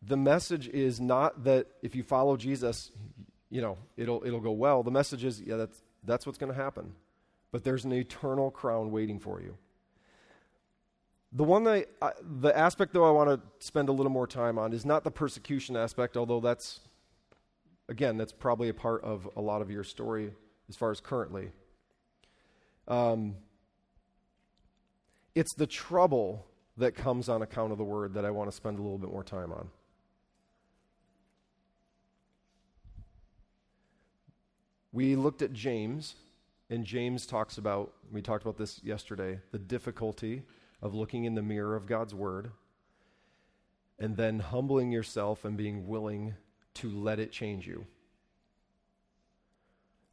the 0.00 0.16
message 0.16 0.68
is 0.68 1.00
not 1.00 1.44
that 1.44 1.66
if 1.82 1.94
you 1.94 2.02
follow 2.02 2.36
Jesus, 2.36 2.90
you 3.50 3.60
know, 3.60 3.76
it'll 3.96 4.22
it'll 4.24 4.40
go 4.40 4.52
well. 4.52 4.82
The 4.82 4.90
message 4.90 5.24
is, 5.24 5.40
yeah, 5.40 5.56
that's 5.56 5.82
that's 6.04 6.26
what's 6.26 6.38
going 6.38 6.52
to 6.52 6.58
happen. 6.58 6.94
But 7.52 7.62
there's 7.64 7.84
an 7.84 7.92
eternal 7.92 8.50
crown 8.50 8.90
waiting 8.90 9.20
for 9.20 9.40
you. 9.40 9.56
The 11.34 11.44
one 11.44 11.64
that 11.64 11.88
I, 12.02 12.12
the 12.20 12.56
aspect 12.56 12.92
though 12.92 13.06
I 13.06 13.10
want 13.10 13.30
to 13.30 13.66
spend 13.66 13.88
a 13.88 13.92
little 13.92 14.12
more 14.12 14.26
time 14.26 14.58
on 14.58 14.72
is 14.72 14.84
not 14.84 15.04
the 15.04 15.10
persecution 15.10 15.76
aspect, 15.76 16.16
although 16.16 16.40
that's 16.40 16.80
again 17.88 18.16
that's 18.16 18.32
probably 18.32 18.68
a 18.68 18.74
part 18.74 19.02
of 19.04 19.28
a 19.36 19.40
lot 19.40 19.62
of 19.62 19.70
your 19.70 19.84
story 19.84 20.32
as 20.68 20.76
far 20.76 20.90
as 20.90 21.00
currently. 21.00 21.50
Um, 22.88 23.36
it's 25.34 25.54
the 25.54 25.66
trouble 25.66 26.44
that 26.76 26.94
comes 26.94 27.28
on 27.28 27.42
account 27.42 27.72
of 27.72 27.78
the 27.78 27.84
word 27.84 28.14
that 28.14 28.24
I 28.24 28.30
want 28.30 28.50
to 28.50 28.56
spend 28.56 28.78
a 28.78 28.82
little 28.82 28.98
bit 28.98 29.10
more 29.10 29.24
time 29.24 29.52
on. 29.52 29.68
We 34.92 35.16
looked 35.16 35.40
at 35.40 35.54
James, 35.54 36.16
and 36.72 36.86
James 36.86 37.26
talks 37.26 37.58
about, 37.58 37.92
we 38.10 38.22
talked 38.22 38.42
about 38.42 38.56
this 38.56 38.80
yesterday, 38.82 39.38
the 39.50 39.58
difficulty 39.58 40.42
of 40.80 40.94
looking 40.94 41.24
in 41.24 41.34
the 41.34 41.42
mirror 41.42 41.76
of 41.76 41.84
God's 41.84 42.14
Word 42.14 42.50
and 43.98 44.16
then 44.16 44.38
humbling 44.38 44.90
yourself 44.90 45.44
and 45.44 45.54
being 45.54 45.86
willing 45.86 46.34
to 46.74 46.88
let 46.88 47.20
it 47.20 47.30
change 47.30 47.66
you. 47.66 47.86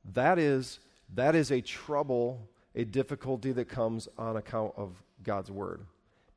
That 0.04 0.38
is, 0.38 0.80
that 1.16 1.34
is 1.34 1.50
a 1.50 1.62
trouble, 1.62 2.50
a 2.76 2.84
difficulty 2.84 3.54
that 3.54 3.70
comes 3.70 4.10
on 4.18 4.36
account 4.36 4.74
of 4.76 5.02
God's 5.24 5.50
Word. 5.50 5.86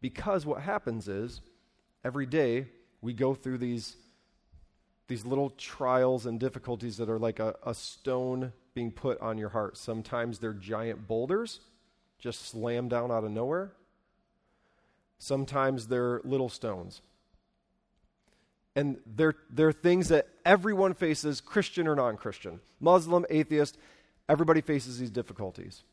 Because 0.01 0.47
what 0.47 0.63
happens 0.63 1.09
is, 1.09 1.41
every 2.05 2.27
day 2.27 2.69
we 3.01 3.13
go 3.13 3.35
through 3.35 3.59
these 3.59 3.97
these 5.09 5.27
little 5.27 5.51
trials 5.51 6.25
and 6.25 6.39
difficulties 6.39 6.97
that 6.97 7.11
are 7.11 7.19
like 7.19 7.39
a, 7.39 7.55
a 7.67 7.75
stone 7.75 8.53
being 8.75 8.91
put 8.91 9.21
on 9.21 9.39
your 9.39 9.51
heart. 9.51 9.77
Sometimes 9.77 10.39
they're 10.39 10.53
giant 10.53 11.07
boulders, 11.07 11.61
just 12.19 12.47
slam 12.47 12.89
down 12.89 13.11
out 13.11 13.25
of 13.25 13.31
nowhere. 13.31 13.73
Sometimes 15.19 15.89
they're 15.89 16.21
little 16.25 16.49
stones. 16.49 17.01
And 18.75 18.99
they're, 19.07 19.35
they're 19.51 19.73
things 19.73 20.09
that 20.09 20.29
everyone 20.45 20.95
faces, 20.95 21.41
Christian 21.41 21.87
or 21.87 21.95
non 21.95 22.17
Christian, 22.17 22.61
Muslim, 22.81 23.27
atheist, 23.29 23.77
everybody 24.29 24.63
faces 24.63 24.99
these 24.99 25.11
difficulties. 25.11 25.85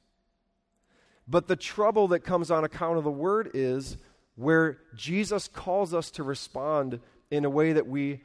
But 1.28 1.48
the 1.48 1.56
trouble 1.56 2.08
that 2.10 2.22
comes 2.22 2.50
on 2.50 2.64
account 2.64 2.98
of 2.98 3.04
the 3.04 3.12
word 3.12 3.52
is 3.54 3.98
where 4.36 4.80
Jesus 4.96 5.48
calls 5.48 5.94
us 5.94 6.10
to 6.12 6.24
respond 6.24 7.00
in 7.30 7.46
a 7.46 7.50
way 7.50 7.74
that 7.74 7.88
we 7.88 8.22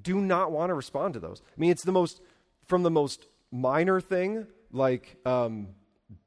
do 0.00 0.20
not 0.20 0.50
want 0.50 0.70
to 0.70 0.74
respond 0.74 1.14
to 1.14 1.20
those. 1.20 1.42
I 1.46 1.60
mean, 1.60 1.70
it's 1.70 1.84
the 1.84 1.92
most, 1.92 2.20
from 2.66 2.82
the 2.82 2.90
most 2.90 3.26
minor 3.52 4.00
thing, 4.00 4.46
like 4.72 5.16
um, 5.26 5.68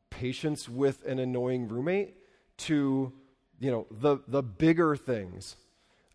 patience 0.10 0.70
with 0.70 1.04
an 1.06 1.20
annoying 1.20 1.68
roommate, 1.68 2.16
to, 2.58 3.12
you 3.60 3.72
know, 3.72 3.88
the, 3.92 4.20
the 4.28 4.42
bigger 4.42 4.96
things, 4.96 5.58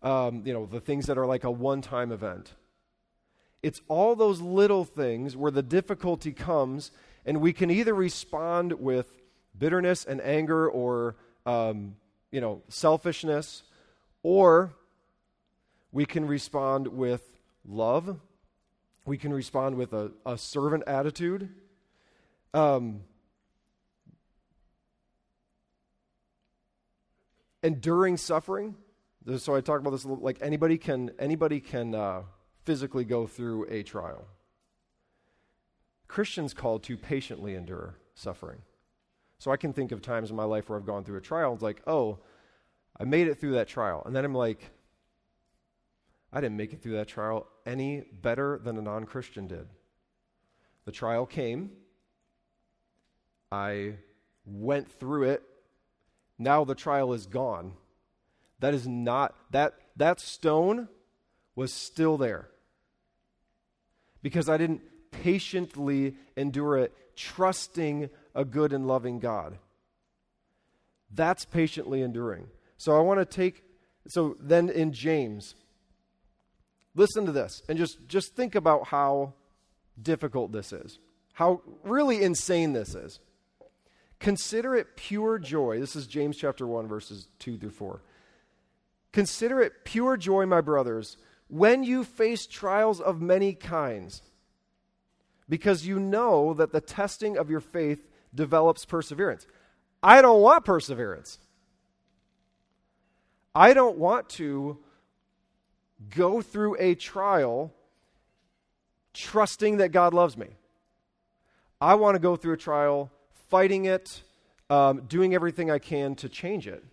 um, 0.01 0.41
you 0.45 0.53
know, 0.53 0.65
the 0.65 0.79
things 0.79 1.05
that 1.05 1.17
are 1.17 1.27
like 1.27 1.43
a 1.43 1.51
one 1.51 1.81
time 1.81 2.11
event. 2.11 2.53
It's 3.61 3.81
all 3.87 4.15
those 4.15 4.41
little 4.41 4.85
things 4.85 5.37
where 5.37 5.51
the 5.51 5.61
difficulty 5.61 6.31
comes, 6.31 6.91
and 7.25 7.41
we 7.41 7.53
can 7.53 7.69
either 7.69 7.93
respond 7.93 8.73
with 8.73 9.21
bitterness 9.55 10.03
and 10.05 10.19
anger 10.21 10.67
or, 10.67 11.17
um, 11.45 11.95
you 12.31 12.41
know, 12.41 12.63
selfishness, 12.69 13.61
or 14.23 14.73
we 15.91 16.05
can 16.05 16.25
respond 16.25 16.87
with 16.87 17.21
love. 17.67 18.19
We 19.05 19.17
can 19.17 19.33
respond 19.33 19.75
with 19.75 19.93
a, 19.93 20.11
a 20.25 20.37
servant 20.37 20.83
attitude. 20.87 21.49
Um, 22.53 23.01
enduring 27.63 28.17
suffering. 28.17 28.75
So 29.37 29.55
I 29.55 29.61
talk 29.61 29.79
about 29.79 29.91
this 29.91 30.05
like 30.05 30.37
anybody 30.41 30.77
can 30.77 31.11
anybody 31.19 31.59
can 31.59 31.93
uh, 31.93 32.23
physically 32.65 33.05
go 33.05 33.27
through 33.27 33.67
a 33.69 33.83
trial. 33.83 34.25
Christians 36.07 36.53
called 36.53 36.83
to 36.83 36.97
patiently 36.97 37.55
endure 37.55 37.95
suffering. 38.15 38.61
So 39.37 39.51
I 39.51 39.57
can 39.57 39.73
think 39.73 39.91
of 39.91 40.01
times 40.01 40.29
in 40.29 40.35
my 40.35 40.43
life 40.43 40.69
where 40.69 40.77
I've 40.77 40.85
gone 40.85 41.03
through 41.03 41.17
a 41.17 41.21
trial. 41.21 41.53
It's 41.53 41.63
like, 41.63 41.81
oh, 41.87 42.19
I 42.99 43.05
made 43.05 43.27
it 43.27 43.39
through 43.39 43.53
that 43.53 43.67
trial, 43.67 44.03
and 44.05 44.15
then 44.15 44.25
I'm 44.25 44.35
like, 44.35 44.71
I 46.33 46.39
didn't 46.39 46.57
make 46.57 46.73
it 46.73 46.81
through 46.81 46.93
that 46.93 47.07
trial 47.07 47.47
any 47.65 48.01
better 48.01 48.59
than 48.63 48.77
a 48.77 48.81
non 48.81 49.05
Christian 49.05 49.47
did. 49.47 49.67
The 50.85 50.91
trial 50.91 51.25
came. 51.25 51.71
I 53.51 53.95
went 54.45 54.89
through 54.99 55.23
it. 55.23 55.43
Now 56.39 56.63
the 56.63 56.75
trial 56.75 57.13
is 57.13 57.27
gone. 57.27 57.73
That 58.59 58.73
is 58.73 58.87
not, 58.87 59.35
that, 59.51 59.73
that 59.97 60.19
stone 60.19 60.87
was 61.55 61.73
still 61.73 62.17
there. 62.17 62.47
Because 64.21 64.47
I 64.47 64.57
didn't 64.57 64.81
patiently 65.11 66.15
endure 66.37 66.77
it, 66.77 66.93
trusting 67.15 68.09
a 68.33 68.45
good 68.45 68.71
and 68.71 68.87
loving 68.87 69.19
God. 69.19 69.57
That's 71.13 71.43
patiently 71.43 72.01
enduring. 72.01 72.47
So 72.77 72.95
I 72.95 73.01
want 73.01 73.19
to 73.19 73.25
take, 73.25 73.63
so 74.07 74.37
then 74.39 74.69
in 74.69 74.93
James, 74.93 75.55
Listen 76.95 77.25
to 77.25 77.31
this 77.31 77.61
and 77.69 77.77
just, 77.77 77.97
just 78.07 78.35
think 78.35 78.55
about 78.55 78.87
how 78.87 79.33
difficult 80.01 80.51
this 80.51 80.73
is, 80.73 80.99
how 81.33 81.61
really 81.83 82.21
insane 82.21 82.73
this 82.73 82.95
is. 82.95 83.19
Consider 84.19 84.75
it 84.75 84.95
pure 84.95 85.39
joy. 85.39 85.79
This 85.79 85.95
is 85.95 86.05
James 86.05 86.37
chapter 86.37 86.67
1, 86.67 86.87
verses 86.87 87.27
2 87.39 87.57
through 87.57 87.71
4. 87.71 88.01
Consider 89.11 89.61
it 89.61 89.83
pure 89.83 90.15
joy, 90.15 90.45
my 90.45 90.61
brothers, 90.61 91.17
when 91.47 91.83
you 91.83 92.03
face 92.03 92.45
trials 92.45 93.01
of 93.01 93.21
many 93.21 93.53
kinds, 93.53 94.21
because 95.49 95.85
you 95.85 95.99
know 95.99 96.53
that 96.53 96.71
the 96.71 96.79
testing 96.79 97.37
of 97.37 97.49
your 97.49 97.59
faith 97.59 98.07
develops 98.33 98.85
perseverance. 98.85 99.47
I 100.01 100.21
don't 100.21 100.41
want 100.41 100.65
perseverance. 100.65 101.39
I 103.53 103.73
don't 103.73 103.97
want 103.97 104.29
to 104.29 104.77
go 106.09 106.41
through 106.41 106.77
a 106.79 106.95
trial 106.95 107.73
trusting 109.13 109.77
that 109.77 109.89
God 109.91 110.13
loves 110.13 110.37
me. 110.37 110.47
I 111.79 111.95
want 111.95 112.15
to 112.15 112.19
go 112.19 112.35
through 112.35 112.53
a 112.53 112.57
trial 112.57 113.11
fighting 113.49 113.85
it, 113.85 114.23
um, 114.69 115.01
doing 115.07 115.33
everything 115.33 115.69
I 115.69 115.79
can 115.79 116.15
to 116.15 116.29
change 116.29 116.67
it. 116.67 116.83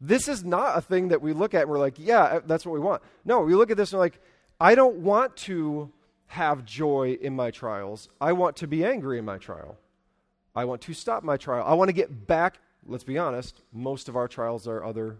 This 0.00 0.28
is 0.28 0.44
not 0.44 0.78
a 0.78 0.80
thing 0.80 1.08
that 1.08 1.20
we 1.20 1.32
look 1.32 1.54
at 1.54 1.62
and 1.62 1.70
we're 1.70 1.78
like, 1.78 1.98
yeah, 1.98 2.40
that's 2.46 2.64
what 2.64 2.72
we 2.72 2.80
want. 2.80 3.02
No, 3.24 3.40
we 3.40 3.54
look 3.54 3.70
at 3.70 3.76
this 3.76 3.92
and 3.92 3.98
we're 3.98 4.04
like, 4.04 4.20
I 4.60 4.74
don't 4.74 4.98
want 4.98 5.36
to 5.38 5.92
have 6.26 6.64
joy 6.64 7.18
in 7.20 7.34
my 7.34 7.50
trials. 7.50 8.08
I 8.20 8.32
want 8.32 8.56
to 8.56 8.66
be 8.66 8.84
angry 8.84 9.18
in 9.18 9.24
my 9.24 9.38
trial. 9.38 9.76
I 10.54 10.64
want 10.64 10.82
to 10.82 10.94
stop 10.94 11.24
my 11.24 11.36
trial. 11.36 11.64
I 11.66 11.74
want 11.74 11.88
to 11.88 11.92
get 11.92 12.26
back. 12.26 12.58
Let's 12.86 13.04
be 13.04 13.18
honest, 13.18 13.60
most 13.72 14.08
of 14.08 14.16
our 14.16 14.28
trials 14.28 14.68
are 14.68 14.84
other, 14.84 15.18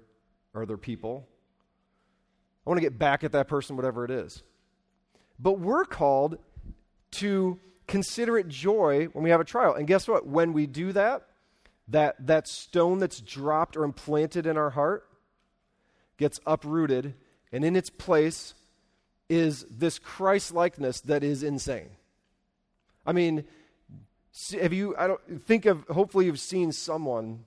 are 0.55 0.63
other 0.63 0.77
people 0.77 1.27
I 2.69 2.71
want 2.71 2.83
to 2.83 2.83
get 2.83 2.99
back 2.99 3.25
at 3.25 3.33
that 3.33 3.49
person, 3.49 3.77
whatever 3.77 4.05
it 4.05 4.11
is. 4.11 4.43
But 5.39 5.59
we're 5.59 5.87
called 5.87 6.37
to 7.13 7.59
consider 7.87 8.37
it 8.37 8.47
joy 8.47 9.07
when 9.15 9.25
we 9.25 9.31
have 9.31 9.41
a 9.41 9.45
trial. 9.45 9.73
And 9.73 9.87
guess 9.87 10.07
what? 10.07 10.27
When 10.27 10.53
we 10.53 10.67
do 10.67 10.93
that, 10.93 11.29
that, 11.89 12.27
that 12.27 12.47
stone 12.47 12.99
that's 12.99 13.23
dropped 13.23 13.75
or 13.75 13.85
implanted 13.85 14.45
in 14.45 14.59
our 14.59 14.69
heart 14.69 15.09
gets 16.19 16.41
uprooted, 16.47 17.15
and 17.53 17.65
in 17.65 17.75
its 17.75 17.89
place 17.89 18.53
is 19.31 19.65
this 19.71 19.99
Christ 19.99 20.53
likeness 20.53 21.01
that 21.01 21.25
is 21.25 21.43
insane. 21.43 21.89
I 23.07 23.13
mean, 23.15 23.45
have 24.61 24.75
you, 24.75 24.95
I 24.99 25.07
don't 25.07 25.47
think 25.47 25.65
of, 25.65 25.85
hopefully 25.85 26.27
you've 26.27 26.39
seen 26.39 26.73
someone 26.73 27.45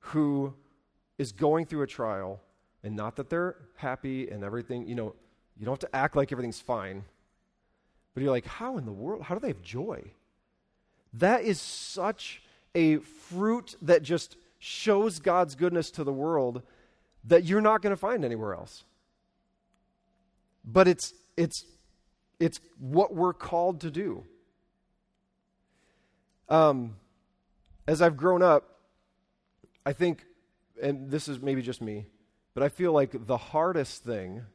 who 0.00 0.54
is 1.18 1.30
going 1.30 1.66
through 1.66 1.82
a 1.82 1.86
trial, 1.86 2.40
and 2.86 2.94
not 2.94 3.16
that 3.16 3.28
they're 3.28 3.56
happy 3.74 4.28
and 4.30 4.44
everything, 4.44 4.86
you 4.86 4.94
know, 4.94 5.12
you 5.58 5.64
don't 5.64 5.72
have 5.72 5.90
to 5.90 5.96
act 5.96 6.14
like 6.14 6.30
everything's 6.30 6.60
fine. 6.60 7.04
But 8.14 8.22
you're 8.22 8.30
like, 8.30 8.46
how 8.46 8.78
in 8.78 8.86
the 8.86 8.92
world? 8.92 9.22
How 9.22 9.34
do 9.34 9.40
they 9.40 9.48
have 9.48 9.60
joy? 9.60 10.04
That 11.12 11.42
is 11.42 11.60
such 11.60 12.42
a 12.76 12.98
fruit 12.98 13.74
that 13.82 14.04
just 14.04 14.36
shows 14.60 15.18
God's 15.18 15.56
goodness 15.56 15.90
to 15.92 16.04
the 16.04 16.12
world 16.12 16.62
that 17.24 17.42
you're 17.42 17.60
not 17.60 17.82
going 17.82 17.90
to 17.90 17.96
find 17.96 18.24
anywhere 18.24 18.54
else. 18.54 18.84
But 20.64 20.86
it's 20.86 21.12
it's 21.36 21.64
it's 22.38 22.60
what 22.78 23.12
we're 23.12 23.32
called 23.32 23.80
to 23.80 23.90
do. 23.90 24.22
Um, 26.48 26.94
as 27.88 28.00
I've 28.00 28.16
grown 28.16 28.42
up, 28.42 28.78
I 29.84 29.92
think, 29.92 30.24
and 30.80 31.10
this 31.10 31.26
is 31.26 31.40
maybe 31.40 31.62
just 31.62 31.82
me, 31.82 32.06
but 32.56 32.62
I 32.62 32.70
feel 32.70 32.90
like 32.90 33.26
the 33.26 33.36
hardest 33.36 34.02
thing 34.02 34.46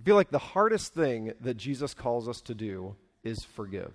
I 0.00 0.02
feel 0.04 0.16
like 0.16 0.30
the 0.30 0.38
hardest 0.38 0.94
thing 0.94 1.34
that 1.42 1.58
Jesus 1.58 1.92
calls 1.92 2.26
us 2.28 2.40
to 2.42 2.54
do 2.54 2.96
is 3.22 3.42
forgive. 3.42 3.92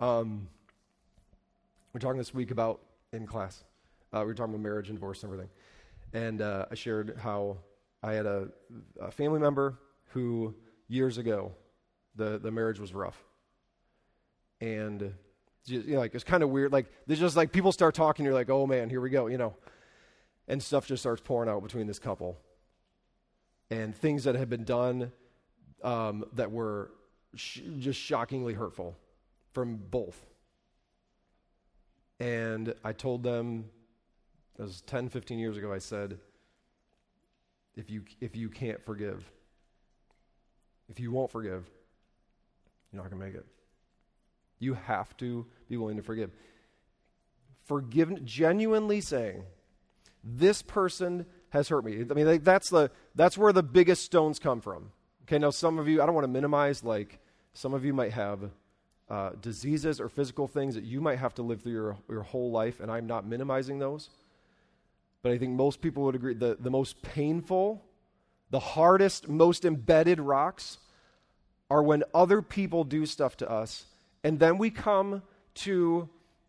Um, 0.00 0.48
we're 1.92 2.00
talking 2.00 2.18
this 2.18 2.34
week 2.34 2.50
about 2.50 2.80
in 3.12 3.28
class. 3.28 3.62
Uh, 4.12 4.20
we 4.20 4.26
were 4.26 4.34
talking 4.34 4.54
about 4.54 4.62
marriage 4.62 4.88
and 4.88 4.96
divorce 4.96 5.22
and 5.22 5.32
everything, 5.32 5.50
and 6.12 6.40
uh, 6.40 6.66
I 6.70 6.74
shared 6.74 7.16
how 7.20 7.58
I 8.02 8.14
had 8.14 8.26
a, 8.26 8.48
a, 9.00 9.10
family 9.12 9.38
member 9.38 9.78
who 10.08 10.54
years 10.88 11.18
ago 11.18 11.52
the 12.16 12.38
the 12.38 12.50
marriage 12.50 12.80
was 12.80 12.92
rough, 12.92 13.22
and 14.60 15.14
you 15.66 15.94
know, 15.94 15.98
like 15.98 16.14
it's 16.14 16.24
kind 16.24 16.42
of 16.42 16.50
weird. 16.50 16.72
Like 16.72 16.86
there's 17.06 17.20
just 17.20 17.36
like 17.36 17.52
people 17.52 17.72
start 17.72 17.94
talking, 17.94 18.24
you're 18.24 18.34
like, 18.34 18.50
oh 18.50 18.66
man, 18.66 18.90
here 18.90 19.00
we 19.00 19.10
go, 19.10 19.26
you 19.26 19.38
know 19.38 19.54
and 20.50 20.60
stuff 20.60 20.84
just 20.84 21.00
starts 21.00 21.22
pouring 21.24 21.48
out 21.48 21.62
between 21.62 21.86
this 21.86 22.00
couple. 22.00 22.36
And 23.70 23.94
things 23.94 24.24
that 24.24 24.34
had 24.34 24.50
been 24.50 24.64
done 24.64 25.12
um, 25.84 26.24
that 26.32 26.50
were 26.50 26.90
sh- 27.36 27.60
just 27.78 28.00
shockingly 28.00 28.52
hurtful 28.52 28.98
from 29.52 29.76
both. 29.76 30.26
And 32.18 32.74
I 32.84 32.92
told 32.92 33.22
them, 33.22 33.66
that 34.56 34.64
was 34.64 34.80
10, 34.82 35.08
15 35.08 35.38
years 35.38 35.56
ago, 35.56 35.72
I 35.72 35.78
said, 35.78 36.18
if 37.76 37.88
you, 37.88 38.02
if 38.20 38.34
you 38.34 38.48
can't 38.48 38.84
forgive, 38.84 39.30
if 40.88 40.98
you 40.98 41.12
won't 41.12 41.30
forgive, 41.30 41.70
you're 42.92 43.00
not 43.00 43.08
going 43.08 43.20
to 43.20 43.26
make 43.26 43.36
it. 43.36 43.46
You 44.60 44.74
have 44.74 45.16
to 45.16 45.46
be 45.68 45.76
willing 45.76 45.96
to 45.96 46.02
forgive. 46.02 46.30
Forgive, 47.64 48.24
genuinely 48.24 49.00
saying, 49.00 49.42
this 50.22 50.62
person 50.62 51.26
has 51.48 51.68
hurt 51.68 51.84
me. 51.84 52.04
I 52.08 52.14
mean, 52.14 52.26
like, 52.26 52.44
that's, 52.44 52.70
the, 52.70 52.90
that's 53.14 53.36
where 53.36 53.52
the 53.52 53.62
biggest 53.62 54.04
stones 54.04 54.38
come 54.38 54.60
from. 54.60 54.92
Okay, 55.22 55.38
now 55.38 55.50
some 55.50 55.78
of 55.78 55.88
you, 55.88 56.02
I 56.02 56.06
don't 56.06 56.14
want 56.14 56.24
to 56.24 56.28
minimize, 56.28 56.84
like, 56.84 57.18
some 57.52 57.74
of 57.74 57.84
you 57.84 57.92
might 57.92 58.12
have 58.12 58.50
uh, 59.08 59.30
diseases 59.40 60.00
or 60.00 60.08
physical 60.08 60.46
things 60.46 60.74
that 60.76 60.84
you 60.84 61.00
might 61.00 61.18
have 61.18 61.34
to 61.34 61.42
live 61.42 61.62
through 61.62 61.72
your, 61.72 61.96
your 62.08 62.22
whole 62.22 62.50
life, 62.50 62.80
and 62.80 62.90
I'm 62.90 63.06
not 63.06 63.26
minimizing 63.26 63.78
those. 63.78 64.10
But 65.22 65.32
I 65.32 65.38
think 65.38 65.52
most 65.52 65.80
people 65.80 66.04
would 66.04 66.14
agree 66.14 66.34
the, 66.34 66.56
the 66.58 66.70
most 66.70 67.02
painful, 67.02 67.84
the 68.50 68.60
hardest, 68.60 69.28
most 69.28 69.64
embedded 69.64 70.20
rocks 70.20 70.78
are 71.70 71.82
when 71.82 72.02
other 72.14 72.42
people 72.42 72.84
do 72.84 73.06
stuff 73.06 73.36
to 73.38 73.50
us, 73.50 73.86
and 74.22 74.38
then 74.38 74.58
we 74.58 74.70
come 74.70 75.22
to 75.54 76.08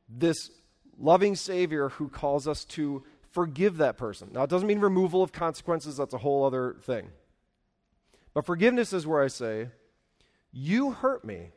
this 0.10 0.52
loving 1.00 1.36
Savior 1.36 1.90
who 1.90 2.10
calls 2.10 2.48
us 2.48 2.66
to 2.66 3.04
forgive 3.32 3.78
that 3.78 3.98
person. 3.98 4.30
Now, 4.34 4.44
it 4.44 4.50
doesn't 4.50 4.68
mean 4.68 4.80
removal 4.80 5.24
of 5.24 5.32
consequences, 5.32 5.98
that's 5.98 6.14
a 6.14 6.20
whole 6.20 6.46
other 6.46 6.76
thing. 6.82 7.10
But 8.34 8.46
forgiveness 8.46 8.94
is 8.94 9.08
where 9.08 9.24
I 9.24 9.28
say, 9.28 9.70
You 10.52 10.92
hurt 10.92 11.26
me. 11.26 11.52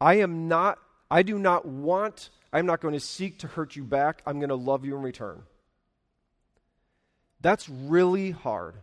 I 0.00 0.14
am 0.14 0.46
not, 0.48 0.78
I 1.10 1.22
do 1.22 1.38
not 1.38 1.66
want, 1.66 2.30
I'm 2.52 2.66
not 2.66 2.80
going 2.80 2.94
to 2.94 3.00
seek 3.00 3.40
to 3.40 3.48
hurt 3.48 3.74
you 3.74 3.82
back. 3.82 4.22
I'm 4.26 4.38
going 4.38 4.48
to 4.48 4.54
love 4.54 4.84
you 4.84 4.96
in 4.96 5.02
return. 5.02 5.42
That's 7.40 7.68
really 7.68 8.30
hard. 8.30 8.76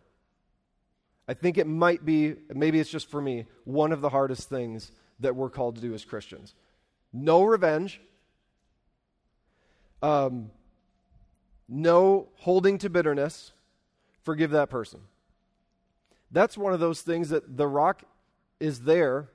I 1.27 1.33
think 1.33 1.57
it 1.57 1.67
might 1.67 2.05
be, 2.05 2.35
maybe 2.53 2.79
it's 2.79 2.89
just 2.89 3.09
for 3.09 3.21
me, 3.21 3.45
one 3.63 3.91
of 3.91 4.01
the 4.01 4.09
hardest 4.09 4.49
things 4.49 4.91
that 5.19 5.35
we're 5.35 5.49
called 5.49 5.75
to 5.75 5.81
do 5.81 5.93
as 5.93 6.05
Christians. 6.05 6.53
No 7.13 7.43
revenge. 7.43 8.01
Um, 10.01 10.51
no 11.67 12.29
holding 12.35 12.77
to 12.79 12.89
bitterness, 12.89 13.51
forgive 14.23 14.51
that 14.51 14.69
person. 14.69 15.01
That's 16.31 16.57
one 16.57 16.73
of 16.73 16.79
those 16.79 17.01
things 17.01 17.29
that 17.29 17.57
the 17.57 17.67
rock 17.67 18.03
is 18.59 18.81
there 18.81 19.29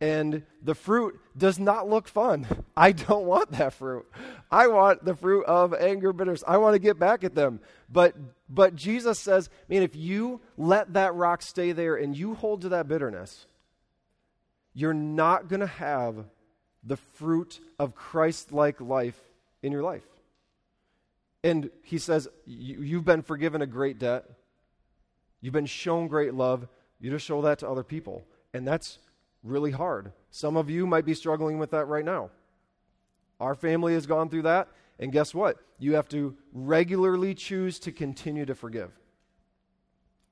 and 0.00 0.42
the 0.62 0.74
fruit 0.74 1.18
does 1.36 1.58
not 1.58 1.88
look 1.88 2.08
fun. 2.08 2.46
I 2.76 2.92
don't 2.92 3.24
want 3.24 3.52
that 3.52 3.72
fruit. 3.72 4.06
I 4.50 4.66
want 4.66 5.04
the 5.04 5.14
fruit 5.14 5.44
of 5.46 5.72
anger, 5.74 6.12
bitterness. 6.12 6.44
I 6.46 6.58
want 6.58 6.74
to 6.74 6.78
get 6.78 6.98
back 6.98 7.24
at 7.24 7.34
them. 7.34 7.60
But 7.90 8.14
but 8.48 8.76
Jesus 8.76 9.18
says, 9.18 9.48
man, 9.68 9.82
if 9.82 9.96
you 9.96 10.40
let 10.56 10.92
that 10.92 11.14
rock 11.14 11.42
stay 11.42 11.72
there 11.72 11.96
and 11.96 12.16
you 12.16 12.34
hold 12.34 12.62
to 12.62 12.68
that 12.70 12.88
bitterness, 12.88 13.46
you're 14.76 14.92
not 14.92 15.48
going 15.48 15.60
to 15.60 15.66
have 15.66 16.26
the 16.84 16.98
fruit 16.98 17.60
of 17.78 17.94
Christ-like 17.94 18.78
life 18.78 19.18
in 19.62 19.72
your 19.72 19.82
life. 19.82 20.04
And 21.42 21.70
he 21.82 21.96
says, 21.96 22.28
You've 22.44 23.06
been 23.06 23.22
forgiven 23.22 23.62
a 23.62 23.66
great 23.66 23.98
debt. 23.98 24.26
You've 25.40 25.54
been 25.54 25.64
shown 25.64 26.08
great 26.08 26.34
love. 26.34 26.68
You 27.00 27.10
just 27.10 27.24
show 27.24 27.40
that 27.40 27.60
to 27.60 27.68
other 27.68 27.82
people. 27.82 28.26
And 28.52 28.68
that's 28.68 28.98
really 29.42 29.70
hard. 29.70 30.12
Some 30.30 30.58
of 30.58 30.68
you 30.68 30.86
might 30.86 31.06
be 31.06 31.14
struggling 31.14 31.58
with 31.58 31.70
that 31.70 31.86
right 31.86 32.04
now. 32.04 32.28
Our 33.40 33.54
family 33.54 33.94
has 33.94 34.06
gone 34.06 34.28
through 34.28 34.42
that. 34.42 34.68
And 34.98 35.10
guess 35.10 35.34
what? 35.34 35.56
You 35.78 35.94
have 35.94 36.08
to 36.10 36.36
regularly 36.52 37.34
choose 37.34 37.78
to 37.80 37.92
continue 37.92 38.44
to 38.44 38.54
forgive. 38.54 38.90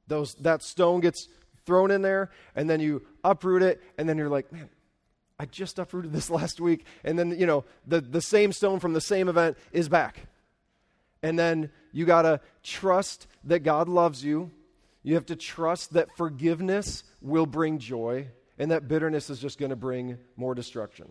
Those, 0.06 0.34
that 0.34 0.62
stone 0.62 1.00
gets 1.00 1.28
thrown 1.66 1.90
in 1.90 2.02
there, 2.02 2.30
and 2.54 2.68
then 2.68 2.80
you 2.80 3.02
uproot 3.22 3.62
it, 3.62 3.82
and 3.98 4.08
then 4.08 4.18
you're 4.18 4.28
like, 4.28 4.52
man, 4.52 4.68
I 5.38 5.46
just 5.46 5.78
uprooted 5.78 6.12
this 6.12 6.30
last 6.38 6.60
week. 6.60 6.84
And 7.02 7.18
then, 7.18 7.38
you 7.38 7.46
know, 7.46 7.64
the, 7.86 8.00
the 8.00 8.20
same 8.20 8.52
stone 8.52 8.80
from 8.80 8.92
the 8.92 9.00
same 9.00 9.28
event 9.28 9.56
is 9.72 9.88
back. 9.88 10.26
And 11.22 11.38
then 11.38 11.70
you 11.92 12.04
got 12.04 12.22
to 12.22 12.40
trust 12.62 13.26
that 13.44 13.60
God 13.60 13.88
loves 13.88 14.24
you. 14.24 14.50
You 15.02 15.14
have 15.14 15.26
to 15.26 15.36
trust 15.36 15.94
that 15.94 16.14
forgiveness 16.16 17.04
will 17.20 17.46
bring 17.46 17.78
joy 17.78 18.28
and 18.58 18.70
that 18.70 18.88
bitterness 18.88 19.30
is 19.30 19.38
just 19.38 19.58
going 19.58 19.70
to 19.70 19.76
bring 19.76 20.18
more 20.36 20.54
destruction. 20.54 21.10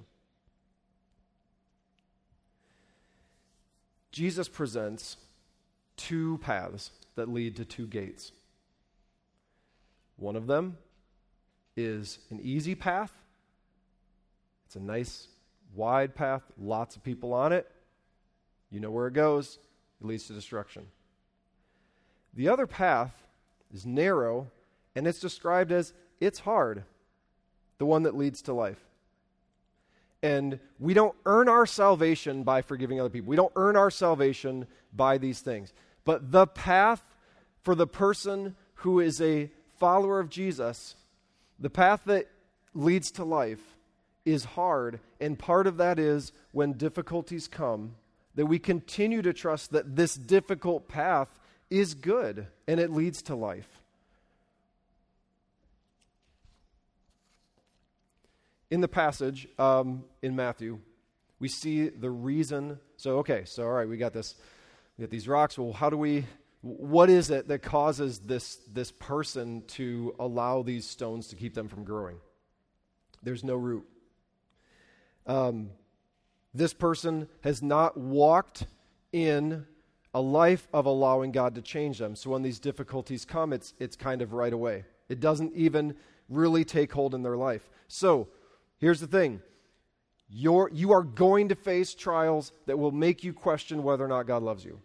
Jesus 4.12 4.48
presents 4.48 5.18
two 5.98 6.38
paths 6.40 6.92
that 7.16 7.30
lead 7.30 7.56
to 7.58 7.66
two 7.66 7.88
gates. 7.88 8.32
One 10.18 10.36
of 10.36 10.48
them 10.48 10.78
is 11.76 12.20
an 12.30 12.40
easy 12.42 12.76
path. 12.76 13.12
It's 14.66 14.76
a 14.76 14.80
nice, 14.80 15.28
wide 15.76 16.16
path, 16.16 16.44
lots 16.58 16.96
of 16.96 17.04
people 17.04 17.34
on 17.34 17.52
it. 17.52 17.70
You 18.70 18.80
know 18.80 18.92
where 18.92 19.08
it 19.08 19.14
goes. 19.14 19.60
It 20.02 20.08
leads 20.08 20.28
to 20.28 20.34
destruction. 20.34 20.88
The 22.34 22.50
other 22.50 22.66
path 22.66 23.14
is 23.72 23.86
narrow, 23.86 24.48
and 24.96 25.06
it's 25.06 25.20
described 25.20 25.72
as 25.72 25.94
it's 26.20 26.40
hard, 26.40 26.84
the 27.78 27.86
one 27.86 28.04
that 28.04 28.18
leads 28.18 28.42
to 28.44 28.54
life. 28.54 28.84
And 30.24 30.60
we 30.80 30.94
don't 30.94 31.16
earn 31.26 31.50
our 31.50 31.66
salvation 31.66 32.44
by 32.44 32.62
forgiving 32.62 33.00
other 33.00 33.10
people. 33.10 33.30
We 33.30 33.36
don't 33.36 33.52
earn 33.56 33.76
our 33.76 33.92
salvation 33.92 34.68
by 34.96 35.18
these 35.18 35.42
things. 35.42 35.74
But 36.06 36.32
the 36.32 36.48
path 36.48 37.04
for 37.62 37.76
the 37.76 37.88
person 37.88 38.56
who 38.76 39.00
is 39.00 39.22
a 39.22 39.52
follower 39.84 40.22
of 40.22 40.30
Jesus, 40.30 40.96
the 41.60 41.70
path 41.70 42.04
that 42.06 42.30
leads 42.74 43.12
to 43.12 43.26
life, 43.26 43.60
is 44.24 44.46
hard. 44.46 45.02
And 45.20 45.38
part 45.38 45.68
of 45.68 45.76
that 45.76 46.00
is 46.00 46.32
when 46.54 46.72
difficulties 46.72 47.50
come, 47.50 47.96
that 48.36 48.46
we 48.46 48.60
continue 48.60 49.22
to 49.22 49.34
trust 49.34 49.74
that 49.74 49.98
this 49.98 50.16
difficult 50.16 50.88
path 50.88 51.28
is 51.70 51.96
good 51.96 52.48
and 52.66 52.80
it 52.80 52.92
leads 52.92 53.22
to 53.24 53.36
life. 53.36 53.68
In 58.72 58.80
the 58.80 58.88
passage 58.88 59.50
um, 59.60 60.06
in 60.22 60.34
Matthew, 60.34 60.80
we 61.42 61.50
see 61.50 61.90
the 61.90 62.10
reason. 62.10 62.80
So, 62.96 63.18
okay, 63.18 63.44
so 63.44 63.64
all 63.64 63.74
right, 63.74 63.90
we 63.90 63.98
got 63.98 64.14
this. 64.14 64.36
We 64.98 65.02
got 65.02 65.12
these 65.12 65.28
rocks. 65.28 65.58
Well, 65.58 65.74
how 65.74 65.90
do 65.90 65.98
we 65.98 66.24
what 66.64 67.10
is 67.10 67.30
it 67.30 67.50
that 67.50 67.62
causes 67.62 68.20
this, 68.20 68.56
this 68.72 68.90
person 68.90 69.64
to 69.68 70.16
allow 70.18 70.64
these 70.64 70.86
stones 70.88 71.28
to 71.28 71.36
keep 71.36 71.54
them 71.54 71.68
from 71.68 71.84
growing? 71.84 72.16
There's 73.22 73.44
no 73.44 73.56
root. 73.56 73.86
Um, 75.28 75.72
this 76.54 76.74
person 76.74 77.28
has 77.42 77.62
not 77.62 77.98
walked 77.98 78.66
in 79.12 79.66
a 80.14 80.22
life 80.22 80.70
of 80.72 80.86
allowing 80.86 81.34
God 81.34 81.56
to 81.56 81.62
change 81.62 81.98
them. 81.98 82.16
So 82.16 82.30
when 82.30 82.44
these 82.44 82.60
difficulties 82.60 83.26
come, 83.26 83.52
it's, 83.52 83.74
it's 83.78 83.98
kind 83.98 84.22
of 84.22 84.32
right 84.32 84.54
away. 84.54 84.86
It 85.10 85.20
doesn't 85.20 85.54
even 85.56 85.96
really 86.30 86.64
take 86.64 86.94
hold 86.94 87.14
in 87.14 87.24
their 87.24 87.36
life. 87.36 87.70
So 87.90 88.30
here's 88.78 89.02
the 89.02 89.08
thing 89.08 89.42
You're, 90.30 90.70
you 90.72 90.94
are 90.94 91.04
going 91.04 91.50
to 91.50 91.56
face 91.56 91.94
trials 91.94 92.54
that 92.68 92.80
will 92.80 92.92
make 92.94 93.22
you 93.22 93.34
question 93.34 93.84
whether 93.84 94.06
or 94.06 94.08
not 94.08 94.28
God 94.28 94.44
loves 94.44 94.64
you. 94.64 94.80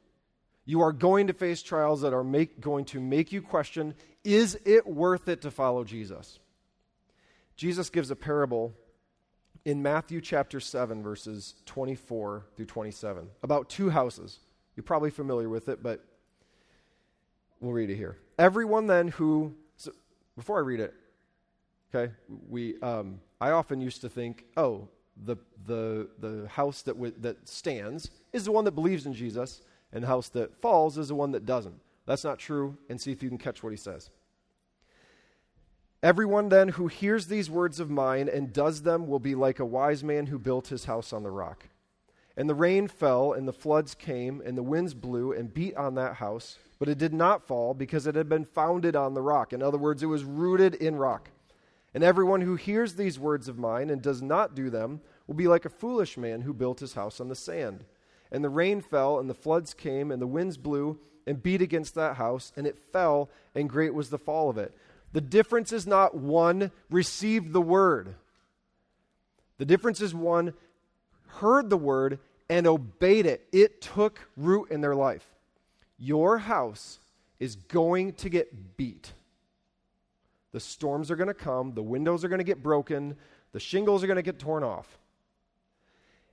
You 0.68 0.82
are 0.82 0.92
going 0.92 1.28
to 1.28 1.32
face 1.32 1.62
trials 1.62 2.02
that 2.02 2.12
are 2.12 2.22
make, 2.22 2.60
going 2.60 2.84
to 2.86 3.00
make 3.00 3.32
you 3.32 3.40
question 3.40 3.94
is 4.22 4.58
it 4.66 4.86
worth 4.86 5.26
it 5.26 5.40
to 5.40 5.50
follow 5.50 5.82
Jesus? 5.82 6.38
Jesus 7.56 7.88
gives 7.88 8.10
a 8.10 8.16
parable 8.16 8.74
in 9.64 9.80
Matthew 9.80 10.20
chapter 10.20 10.60
7, 10.60 11.02
verses 11.02 11.54
24 11.64 12.44
through 12.54 12.66
27, 12.66 13.28
about 13.42 13.70
two 13.70 13.88
houses. 13.88 14.40
You're 14.76 14.84
probably 14.84 15.08
familiar 15.08 15.48
with 15.48 15.70
it, 15.70 15.82
but 15.82 16.04
we'll 17.60 17.72
read 17.72 17.88
it 17.88 17.96
here. 17.96 18.18
Everyone 18.38 18.86
then 18.86 19.08
who, 19.08 19.54
so 19.78 19.92
before 20.36 20.58
I 20.58 20.60
read 20.60 20.80
it, 20.80 20.92
okay, 21.94 22.12
we, 22.46 22.78
um, 22.82 23.20
I 23.40 23.52
often 23.52 23.80
used 23.80 24.02
to 24.02 24.10
think, 24.10 24.44
oh, 24.58 24.88
the, 25.24 25.36
the, 25.64 26.10
the 26.18 26.46
house 26.46 26.82
that, 26.82 26.92
w- 26.92 27.14
that 27.20 27.48
stands 27.48 28.10
is 28.34 28.44
the 28.44 28.52
one 28.52 28.66
that 28.66 28.72
believes 28.72 29.06
in 29.06 29.14
Jesus 29.14 29.62
and 29.92 30.04
the 30.04 30.08
house 30.08 30.28
that 30.30 30.60
falls 30.60 30.98
is 30.98 31.08
the 31.08 31.14
one 31.14 31.32
that 31.32 31.46
doesn't. 31.46 31.80
That's 32.06 32.24
not 32.24 32.38
true, 32.38 32.76
and 32.88 33.00
see 33.00 33.12
if 33.12 33.22
you 33.22 33.28
can 33.28 33.38
catch 33.38 33.62
what 33.62 33.72
he 33.72 33.76
says. 33.76 34.10
Everyone 36.02 36.48
then 36.48 36.68
who 36.68 36.86
hears 36.86 37.26
these 37.26 37.50
words 37.50 37.80
of 37.80 37.90
mine 37.90 38.28
and 38.28 38.52
does 38.52 38.82
them 38.82 39.08
will 39.08 39.18
be 39.18 39.34
like 39.34 39.58
a 39.58 39.66
wise 39.66 40.04
man 40.04 40.26
who 40.26 40.38
built 40.38 40.68
his 40.68 40.84
house 40.84 41.12
on 41.12 41.24
the 41.24 41.30
rock. 41.30 41.68
And 42.36 42.48
the 42.48 42.54
rain 42.54 42.86
fell, 42.86 43.32
and 43.32 43.48
the 43.48 43.52
floods 43.52 43.96
came, 43.96 44.40
and 44.46 44.56
the 44.56 44.62
winds 44.62 44.94
blew 44.94 45.32
and 45.32 45.52
beat 45.52 45.76
on 45.76 45.96
that 45.96 46.14
house, 46.14 46.56
but 46.78 46.88
it 46.88 46.96
did 46.96 47.12
not 47.12 47.44
fall 47.44 47.74
because 47.74 48.06
it 48.06 48.14
had 48.14 48.28
been 48.28 48.44
founded 48.44 48.94
on 48.94 49.14
the 49.14 49.22
rock. 49.22 49.52
In 49.52 49.60
other 49.60 49.76
words, 49.76 50.04
it 50.04 50.06
was 50.06 50.22
rooted 50.22 50.76
in 50.76 50.94
rock. 50.94 51.30
And 51.92 52.04
everyone 52.04 52.42
who 52.42 52.54
hears 52.54 52.94
these 52.94 53.18
words 53.18 53.48
of 53.48 53.58
mine 53.58 53.90
and 53.90 54.00
does 54.00 54.22
not 54.22 54.54
do 54.54 54.70
them 54.70 55.00
will 55.26 55.34
be 55.34 55.48
like 55.48 55.64
a 55.64 55.70
foolish 55.70 56.16
man 56.16 56.42
who 56.42 56.54
built 56.54 56.78
his 56.78 56.94
house 56.94 57.20
on 57.20 57.28
the 57.28 57.34
sand. 57.34 57.84
And 58.30 58.44
the 58.44 58.50
rain 58.50 58.80
fell, 58.80 59.18
and 59.18 59.28
the 59.28 59.34
floods 59.34 59.74
came, 59.74 60.10
and 60.10 60.20
the 60.20 60.26
winds 60.26 60.56
blew 60.56 60.98
and 61.26 61.42
beat 61.42 61.62
against 61.62 61.94
that 61.94 62.16
house, 62.16 62.52
and 62.56 62.66
it 62.66 62.78
fell, 62.78 63.30
and 63.54 63.68
great 63.68 63.94
was 63.94 64.10
the 64.10 64.18
fall 64.18 64.48
of 64.50 64.58
it. 64.58 64.74
The 65.12 65.20
difference 65.20 65.72
is 65.72 65.86
not 65.86 66.14
one 66.14 66.70
received 66.90 67.52
the 67.52 67.62
word, 67.62 68.14
the 69.58 69.64
difference 69.64 70.00
is 70.00 70.14
one 70.14 70.54
heard 71.26 71.70
the 71.70 71.76
word 71.76 72.18
and 72.48 72.66
obeyed 72.66 73.26
it. 73.26 73.46
It 73.52 73.80
took 73.80 74.28
root 74.36 74.70
in 74.70 74.80
their 74.80 74.94
life. 74.94 75.26
Your 75.98 76.38
house 76.38 77.00
is 77.38 77.56
going 77.56 78.14
to 78.14 78.28
get 78.28 78.76
beat. 78.76 79.12
The 80.52 80.60
storms 80.60 81.10
are 81.10 81.16
going 81.16 81.28
to 81.28 81.34
come, 81.34 81.74
the 81.74 81.82
windows 81.82 82.24
are 82.24 82.28
going 82.28 82.38
to 82.38 82.44
get 82.44 82.62
broken, 82.62 83.16
the 83.52 83.60
shingles 83.60 84.02
are 84.02 84.06
going 84.06 84.16
to 84.16 84.22
get 84.22 84.38
torn 84.38 84.64
off. 84.64 84.98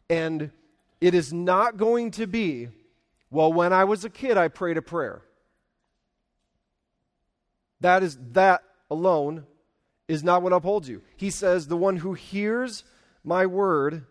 And 0.10 0.52
it 1.06 1.14
is 1.14 1.32
not 1.32 1.78
going 1.78 2.10
to 2.10 2.26
be, 2.26 2.68
well, 3.30 3.54
when 3.54 3.72
I 3.72 3.84
was 3.84 4.04
a 4.06 4.10
kid, 4.10 4.38
I 4.38 4.48
prayed 4.48 4.76
a 4.76 4.82
prayer. 4.82 5.22
That 7.80 8.02
is 8.02 8.18
that 8.32 8.64
alone 8.90 9.46
is 10.08 10.24
not 10.24 10.42
what 10.42 10.52
upholds 10.52 10.90
you. 10.90 11.04
He 11.16 11.30
says, 11.30 11.68
the 11.68 11.78
one 11.78 11.98
who 11.98 12.14
hears 12.14 12.84
my 13.24 13.46
word 13.46 14.08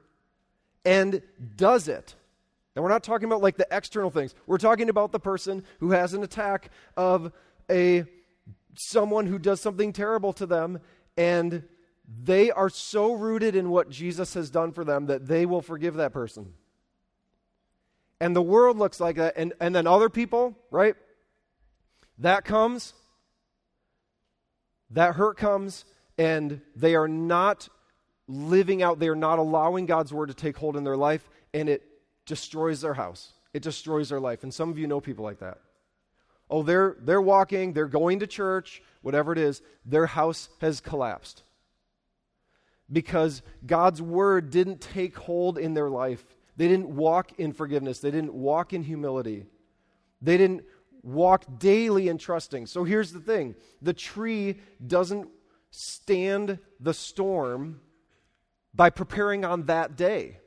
and 0.84 1.20
does 1.56 1.88
it. 1.88 2.14
And 2.76 2.84
we're 2.84 2.90
not 2.90 3.02
talking 3.02 3.26
about 3.26 3.42
like 3.42 3.56
the 3.56 3.66
external 3.72 4.10
things. 4.10 4.32
We're 4.46 4.58
talking 4.58 4.88
about 4.88 5.10
the 5.10 5.18
person 5.18 5.64
who 5.80 5.90
has 5.90 6.14
an 6.14 6.22
attack 6.22 6.70
of 6.96 7.32
a 7.68 8.04
someone 8.76 9.26
who 9.26 9.40
does 9.40 9.60
something 9.60 9.92
terrible 9.92 10.32
to 10.34 10.46
them 10.46 10.78
and 11.16 11.64
they 12.22 12.52
are 12.52 12.68
so 12.68 13.14
rooted 13.14 13.56
in 13.56 13.68
what 13.70 13.90
Jesus 13.90 14.34
has 14.34 14.48
done 14.48 14.70
for 14.70 14.84
them 14.84 15.06
that 15.06 15.26
they 15.26 15.44
will 15.44 15.62
forgive 15.62 15.94
that 15.94 16.12
person 16.12 16.52
and 18.24 18.34
the 18.34 18.40
world 18.40 18.78
looks 18.78 19.00
like 19.00 19.16
that, 19.16 19.34
and, 19.36 19.52
and 19.60 19.74
then 19.74 19.86
other 19.86 20.08
people, 20.08 20.56
right? 20.70 20.94
That 22.20 22.46
comes, 22.46 22.94
that 24.92 25.14
hurt 25.14 25.36
comes, 25.36 25.84
and 26.16 26.62
they 26.74 26.94
are 26.94 27.06
not 27.06 27.68
living 28.26 28.82
out, 28.82 28.98
they 28.98 29.08
are 29.08 29.14
not 29.14 29.38
allowing 29.38 29.84
God's 29.84 30.10
word 30.10 30.28
to 30.28 30.34
take 30.34 30.56
hold 30.56 30.74
in 30.74 30.84
their 30.84 30.96
life, 30.96 31.28
and 31.52 31.68
it 31.68 31.82
destroys 32.24 32.80
their 32.80 32.94
house. 32.94 33.34
It 33.52 33.62
destroys 33.62 34.08
their 34.08 34.20
life. 34.20 34.42
And 34.42 34.54
some 34.54 34.70
of 34.70 34.78
you 34.78 34.86
know 34.86 35.02
people 35.02 35.26
like 35.26 35.40
that. 35.40 35.58
Oh, 36.48 36.62
they're, 36.62 36.96
they're 37.00 37.20
walking, 37.20 37.74
they're 37.74 37.84
going 37.84 38.20
to 38.20 38.26
church, 38.26 38.80
whatever 39.02 39.32
it 39.32 39.38
is, 39.38 39.60
their 39.84 40.06
house 40.06 40.48
has 40.62 40.80
collapsed. 40.80 41.42
Because 42.90 43.42
God's 43.66 44.00
word 44.00 44.48
didn't 44.48 44.80
take 44.80 45.14
hold 45.14 45.58
in 45.58 45.74
their 45.74 45.90
life. 45.90 46.24
They 46.56 46.68
didn't 46.68 46.88
walk 46.88 47.38
in 47.38 47.52
forgiveness. 47.52 47.98
They 47.98 48.10
didn't 48.10 48.34
walk 48.34 48.72
in 48.72 48.82
humility. 48.82 49.46
They 50.22 50.36
didn't 50.36 50.64
walk 51.02 51.58
daily 51.58 52.08
in 52.08 52.18
trusting. 52.18 52.66
So 52.66 52.84
here's 52.84 53.12
the 53.12 53.20
thing 53.20 53.54
the 53.82 53.92
tree 53.92 54.60
doesn't 54.84 55.28
stand 55.70 56.58
the 56.80 56.94
storm 56.94 57.80
by 58.72 58.90
preparing 58.90 59.44
on 59.44 59.64
that 59.64 59.96
day. 59.96 60.38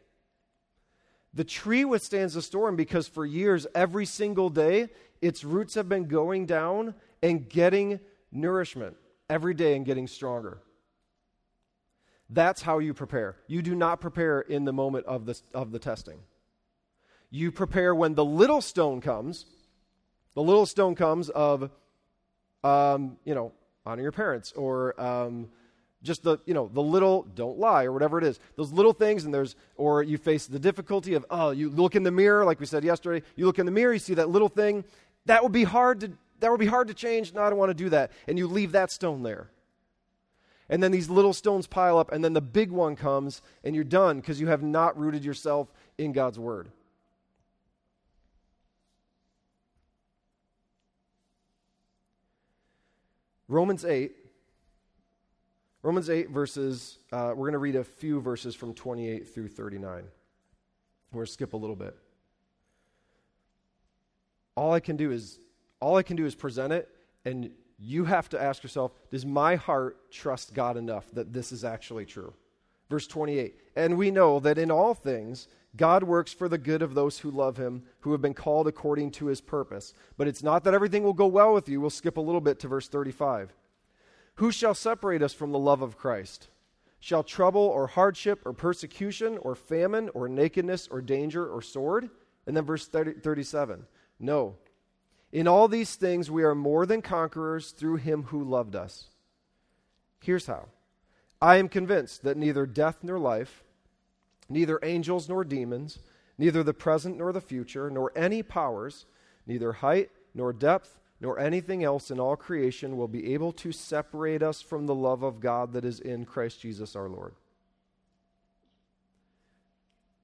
The 1.34 1.43
tree 1.43 1.86
withstands 1.86 2.34
the 2.34 2.41
storm 2.41 2.76
because 2.76 3.08
for 3.08 3.26
years, 3.26 3.67
every 3.76 4.06
single 4.06 4.50
day, 4.50 4.89
its 5.22 5.43
roots 5.43 5.76
have 5.76 5.88
been 5.88 6.08
going 6.08 6.46
down 6.46 6.96
and 7.22 7.48
getting 7.48 8.00
nourishment 8.32 8.96
every 9.30 9.54
day 9.54 9.76
and 9.76 9.86
getting 9.86 10.08
stronger. 10.08 10.62
That's 12.30 12.62
how 12.62 12.80
you 12.80 12.94
prepare. 12.94 13.38
You 13.48 13.62
do 13.62 13.74
not 13.74 14.02
prepare 14.02 14.42
in 14.42 14.66
the 14.66 14.74
moment 14.74 15.06
of 15.06 15.26
the, 15.26 15.40
of 15.54 15.72
the 15.72 15.80
testing. 15.80 16.20
You 17.30 17.52
prepare 17.52 17.96
when 17.96 18.16
the 18.16 18.26
little 18.26 18.62
stone 18.62 19.02
comes. 19.02 19.46
The 20.34 20.42
little 20.42 20.66
stone 20.66 20.96
comes 20.96 21.30
of, 21.30 21.70
um, 22.63 23.18
you 23.24 23.34
know, 23.34 23.54
honor 23.86 24.04
your 24.04 24.12
parents 24.12 24.52
or 24.52 25.00
um, 25.00 25.50
just 26.04 26.24
the, 26.24 26.38
you 26.46 26.54
know, 26.54 26.70
the 26.74 26.82
little, 26.82 27.24
don't 27.24 27.58
lie 27.58 27.86
or 27.86 27.94
whatever 27.94 28.18
it 28.18 28.24
is. 28.26 28.40
Those 28.56 28.72
little 28.72 28.94
things, 28.94 29.24
and 29.24 29.34
there's, 29.34 29.56
or 29.78 30.04
you 30.04 30.18
face 30.18 30.48
the 30.48 30.60
difficulty 30.60 31.13
of, 31.13 31.26
oh, 31.30 31.52
you 31.52 31.70
look 31.70 31.96
in 31.96 32.04
the 32.04 32.12
mirror, 32.12 32.46
like 32.46 32.60
we 32.60 32.66
said 32.66 32.84
yesterday, 32.84 33.26
you 33.36 33.46
look 33.46 33.60
in 33.60 33.66
the 33.66 33.72
mirror, 33.72 33.94
you 33.94 34.00
see 34.00 34.16
that 34.16 34.30
little 34.30 34.50
thing. 34.50 34.84
That 35.26 35.44
would 35.44 35.54
be 35.54 35.63
hard 35.63 36.02
to, 36.02 36.12
that 36.40 36.52
would 36.52 36.60
be 36.60 36.66
hard 36.66 36.90
to 36.90 36.94
change. 36.94 37.34
No, 37.34 37.42
I 37.42 37.50
don't 37.50 37.58
want 37.58 37.70
to 37.70 37.84
do 37.84 37.90
that. 37.90 38.12
And 38.28 38.38
you 38.38 38.48
leave 38.48 38.74
that 38.74 38.92
stone 38.92 39.24
there 39.24 39.50
and 40.70 40.84
then 40.84 40.92
these 40.92 41.10
little 41.10 41.34
stones 41.34 41.68
pile 41.68 41.98
up, 41.98 42.12
and 42.12 42.24
then 42.24 42.34
the 42.34 42.42
big 42.42 42.72
one 42.72 42.96
comes, 42.96 43.42
and 43.64 43.74
you're 43.74 43.84
done 43.84 44.20
because 44.20 44.40
you 44.42 44.48
have 44.48 44.64
not 44.64 44.98
rooted 45.00 45.24
yourself 45.24 45.72
in 45.98 46.12
God's 46.12 46.38
Word. 46.38 46.70
Romans 53.48 53.86
8. 53.86 54.14
Romans 55.84 56.10
8 56.10 56.32
verses, 56.32 56.98
uh, 57.14 57.30
we're 57.30 57.46
going 57.46 57.54
to 57.54 57.60
read 57.60 57.78
a 57.78 57.84
few 57.84 58.20
verses 58.20 58.56
from 58.56 58.74
28 58.74 59.34
through 59.34 59.48
39. 59.48 60.04
We're 61.12 61.14
going 61.14 61.26
to 61.26 61.32
skip 61.32 61.54
a 61.54 61.58
little 61.58 61.76
bit. 61.76 61.96
All 64.56 64.74
I 64.74 64.82
can 64.82 64.98
do 64.98 65.12
is, 65.12 65.40
all 65.80 65.96
I 65.96 66.04
can 66.04 66.18
do 66.18 66.26
is 66.26 66.36
present 66.36 66.74
it, 66.74 66.90
and 67.24 67.52
you 67.78 68.06
have 68.06 68.30
to 68.30 68.42
ask 68.42 68.63
yourself 68.63 68.92
Does 69.10 69.26
my 69.26 69.56
heart 69.56 70.12
trust 70.12 70.54
God 70.54 70.78
enough 70.78 71.10
that 71.12 71.34
this 71.34 71.52
is 71.52 71.63
actually 71.63 72.06
true? 72.06 72.34
Verse 72.90 73.08
28 73.08 73.56
And 73.76 73.98
we 73.98 74.12
know 74.12 74.40
that 74.40 74.58
in 74.58 74.72
all 74.72 74.94
things, 74.94 75.48
God 75.76 76.04
works 76.04 76.34
for 76.34 76.50
the 76.50 76.58
good 76.58 76.82
of 76.82 76.96
those 76.96 77.20
who 77.20 77.30
love 77.30 77.58
him, 77.58 77.84
who 78.00 78.12
have 78.12 78.22
been 78.22 78.34
called 78.34 78.68
according 78.68 79.12
to 79.12 79.28
his 79.28 79.42
purpose. 79.42 79.94
But 80.18 80.28
it's 80.28 80.44
not 80.44 80.63
that 80.63 80.74
everything 80.74 81.04
will 81.04 81.13
go 81.13 81.28
well 81.28 81.54
with 81.54 81.70
you. 81.70 81.80
We'll 81.80 81.90
skip 81.92 82.18
a 82.18 82.22
little 82.22 82.42
bit 82.42 82.60
to 82.60 82.68
verse 82.68 82.88
35. 82.88 83.54
Who 84.36 84.52
shall 84.52 84.74
separate 84.74 85.22
us 85.22 85.34
from 85.34 85.52
the 85.52 85.60
love 85.60 85.82
of 85.82 85.98
Christ? 85.98 86.48
Shall 87.00 87.24
trouble 87.24 87.62
or 87.62 87.88
hardship 87.88 88.42
or 88.46 88.54
persecution 88.54 89.38
or 89.40 89.56
famine 89.56 90.10
or 90.13 90.28
nakedness 90.28 90.88
or 90.90 91.02
danger 91.02 91.48
or 91.48 91.62
sword? 91.62 92.10
And 92.48 92.58
then 92.58 92.66
verse 92.66 92.88
30, 92.88 93.13
37 93.22 93.86
No. 94.20 94.56
In 95.32 95.48
all 95.48 95.68
these 95.68 95.96
things 95.96 96.32
we 96.32 96.44
are 96.44 96.56
more 96.56 96.86
than 96.86 97.02
conquerors 97.02 97.72
through 97.72 97.98
him 97.98 98.24
who 98.24 98.44
loved 98.44 98.76
us. 98.76 99.06
Here's 100.22 100.48
how 100.48 100.70
I 101.42 101.58
am 101.58 101.70
convinced 101.70 102.24
that 102.24 102.38
neither 102.38 102.66
death 102.66 103.00
nor 103.04 103.20
life, 103.20 103.63
neither 104.50 104.80
angels 104.84 105.30
nor 105.30 105.44
demons, 105.44 106.00
neither 106.38 106.63
the 106.63 106.74
present 106.74 107.18
nor 107.18 107.32
the 107.32 107.42
future, 107.42 107.90
nor 107.90 108.12
any 108.16 108.42
powers, 108.42 109.06
neither 109.46 109.74
height 109.74 110.10
nor 110.34 110.54
depth, 110.54 111.00
nor 111.20 111.40
anything 111.40 111.84
else 111.84 112.12
in 112.12 112.20
all 112.20 112.36
creation 112.36 112.96
will 112.96 113.08
be 113.08 113.34
able 113.34 113.52
to 113.52 113.72
separate 113.72 114.44
us 114.44 114.62
from 114.62 114.86
the 114.86 114.96
love 114.96 115.24
of 115.24 115.40
God 115.40 115.74
that 115.74 115.86
is 115.86 116.00
in 116.00 116.26
Christ 116.26 116.62
Jesus 116.62 116.96
our 116.96 117.10
Lord. 117.10 117.34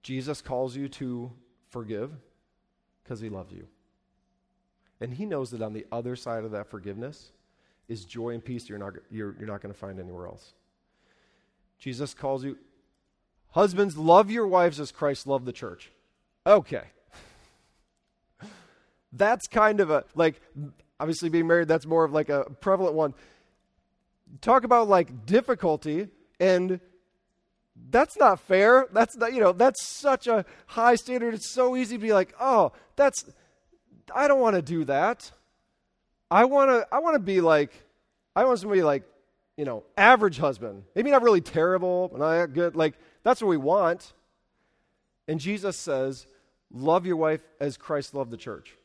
Jesus 0.03 0.41
calls 0.41 0.75
you 0.75 0.87
to 0.89 1.31
forgive 1.69 2.11
because 3.03 3.21
he 3.21 3.29
loves 3.29 3.53
you. 3.53 3.67
And 5.01 5.13
he 5.13 5.25
knows 5.25 5.51
that 5.51 5.61
on 5.61 5.73
the 5.73 5.85
other 5.91 6.15
side 6.15 6.43
of 6.43 6.51
that 6.51 6.67
forgiveness 6.69 7.31
is 7.87 8.05
joy 8.05 8.29
and 8.29 8.43
peace 8.43 8.69
you're 8.69 8.77
not, 8.77 8.93
you're, 9.11 9.35
you're 9.37 9.47
not 9.47 9.61
going 9.61 9.73
to 9.73 9.79
find 9.79 9.99
anywhere 9.99 10.27
else. 10.27 10.53
Jesus 11.79 12.13
calls 12.13 12.43
you, 12.43 12.57
husbands, 13.51 13.97
love 13.97 14.31
your 14.31 14.47
wives 14.47 14.79
as 14.79 14.91
Christ 14.91 15.27
loved 15.27 15.45
the 15.45 15.51
church. 15.51 15.91
Okay. 16.47 16.83
That's 19.11 19.47
kind 19.47 19.79
of 19.79 19.89
a, 19.89 20.05
like, 20.15 20.41
obviously 20.99 21.27
being 21.27 21.47
married, 21.47 21.67
that's 21.67 21.85
more 21.85 22.05
of 22.05 22.13
like 22.13 22.29
a 22.29 22.45
prevalent 22.61 22.95
one. 22.95 23.13
Talk 24.39 24.63
about 24.63 24.87
like 24.87 25.25
difficulty 25.25 26.07
and 26.39 26.79
that's 27.89 28.17
not 28.17 28.39
fair. 28.39 28.87
That's 28.91 29.17
not, 29.17 29.33
you 29.33 29.41
know, 29.41 29.51
that's 29.51 29.85
such 29.85 30.27
a 30.27 30.45
high 30.67 30.95
standard. 30.95 31.33
It's 31.33 31.51
so 31.51 31.75
easy 31.75 31.97
to 31.97 32.01
be 32.01 32.13
like, 32.13 32.33
oh, 32.39 32.71
that's, 32.95 33.25
I 34.13 34.27
don't 34.27 34.39
want 34.39 34.55
to 34.55 34.61
do 34.61 34.85
that. 34.85 35.31
I 36.31 36.45
want 36.45 36.71
to, 36.71 36.87
I 36.91 36.99
want 36.99 37.15
to 37.15 37.19
be 37.19 37.41
like, 37.41 37.71
I 38.35 38.45
want 38.45 38.59
somebody 38.59 38.81
like, 38.81 39.03
you 39.57 39.65
know, 39.65 39.83
average 39.95 40.39
husband. 40.39 40.83
Maybe 40.95 41.11
not 41.11 41.21
really 41.21 41.41
terrible, 41.41 42.07
but 42.07 42.19
not 42.19 42.53
good. 42.53 42.75
Like, 42.75 42.95
that's 43.21 43.41
what 43.41 43.49
we 43.49 43.57
want. 43.57 44.13
And 45.27 45.39
Jesus 45.39 45.77
says, 45.77 46.25
love 46.71 47.05
your 47.05 47.17
wife 47.17 47.41
as 47.59 47.77
Christ 47.77 48.15
loved 48.15 48.31
the 48.31 48.37
church. 48.37 48.75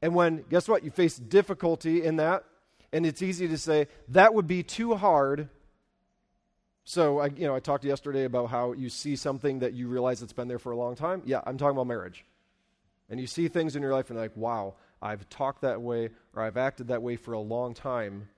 And 0.00 0.14
when, 0.14 0.44
guess 0.48 0.68
what, 0.68 0.84
you 0.84 0.90
face 0.90 1.16
difficulty 1.16 2.04
in 2.04 2.16
that, 2.16 2.44
and 2.92 3.04
it's 3.04 3.20
easy 3.20 3.48
to 3.48 3.58
say, 3.58 3.88
that 4.08 4.32
would 4.32 4.46
be 4.46 4.62
too 4.62 4.94
hard. 4.94 5.48
So, 6.84 7.18
I, 7.18 7.26
you 7.26 7.46
know, 7.46 7.54
I 7.54 7.60
talked 7.60 7.84
yesterday 7.84 8.24
about 8.24 8.50
how 8.50 8.72
you 8.72 8.88
see 8.88 9.16
something 9.16 9.58
that 9.58 9.74
you 9.74 9.88
realize 9.88 10.22
it's 10.22 10.32
been 10.32 10.48
there 10.48 10.58
for 10.58 10.72
a 10.72 10.76
long 10.76 10.94
time. 10.94 11.22
Yeah, 11.24 11.40
I'm 11.44 11.58
talking 11.58 11.76
about 11.76 11.86
marriage. 11.86 12.24
And 13.10 13.20
you 13.20 13.26
see 13.26 13.48
things 13.48 13.74
in 13.74 13.82
your 13.82 13.92
life 13.92 14.10
and 14.10 14.18
like, 14.18 14.36
wow, 14.36 14.74
I've 15.02 15.28
talked 15.28 15.62
that 15.62 15.82
way 15.82 16.10
or 16.34 16.42
I've 16.42 16.56
acted 16.56 16.88
that 16.88 17.02
way 17.02 17.16
for 17.16 17.32
a 17.32 17.40
long 17.40 17.74
time. 17.74 18.28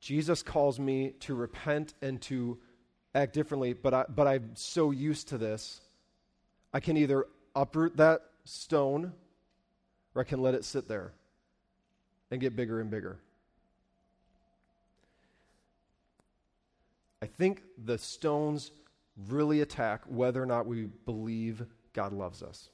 Jesus 0.00 0.42
calls 0.42 0.78
me 0.78 1.14
to 1.20 1.34
repent 1.34 1.94
and 2.02 2.20
to 2.22 2.58
act 3.14 3.32
differently, 3.32 3.72
but, 3.72 3.94
I, 3.94 4.04
but 4.08 4.26
I'm 4.26 4.50
so 4.54 4.90
used 4.90 5.28
to 5.28 5.38
this. 5.38 5.80
I 6.72 6.80
can 6.80 6.96
either 6.96 7.26
uproot 7.56 7.96
that 7.96 8.20
stone 8.44 9.12
or 10.14 10.20
I 10.20 10.24
can 10.24 10.42
let 10.42 10.54
it 10.54 10.64
sit 10.64 10.86
there 10.86 11.12
and 12.30 12.40
get 12.40 12.54
bigger 12.54 12.80
and 12.80 12.90
bigger. 12.90 13.18
I 17.22 17.26
think 17.26 17.62
the 17.82 17.98
stones 17.98 18.70
really 19.28 19.62
attack 19.62 20.02
whether 20.06 20.40
or 20.40 20.46
not 20.46 20.66
we 20.66 20.84
believe 21.06 21.64
God 21.92 22.12
loves 22.12 22.42
us. 22.42 22.68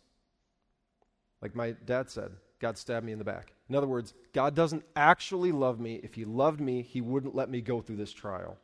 Like 1.44 1.54
my 1.54 1.72
dad 1.84 2.10
said, 2.10 2.32
God 2.58 2.78
stabbed 2.78 3.04
me 3.04 3.12
in 3.12 3.18
the 3.18 3.24
back. 3.24 3.52
In 3.68 3.76
other 3.76 3.86
words, 3.86 4.14
God 4.32 4.54
doesn't 4.54 4.82
actually 4.96 5.52
love 5.52 5.78
me. 5.78 6.00
If 6.02 6.14
He 6.14 6.24
loved 6.24 6.58
me, 6.58 6.80
He 6.80 7.02
wouldn't 7.02 7.34
let 7.34 7.50
me 7.50 7.60
go 7.60 7.82
through 7.82 7.96
this 7.96 8.14
trial. 8.14 8.56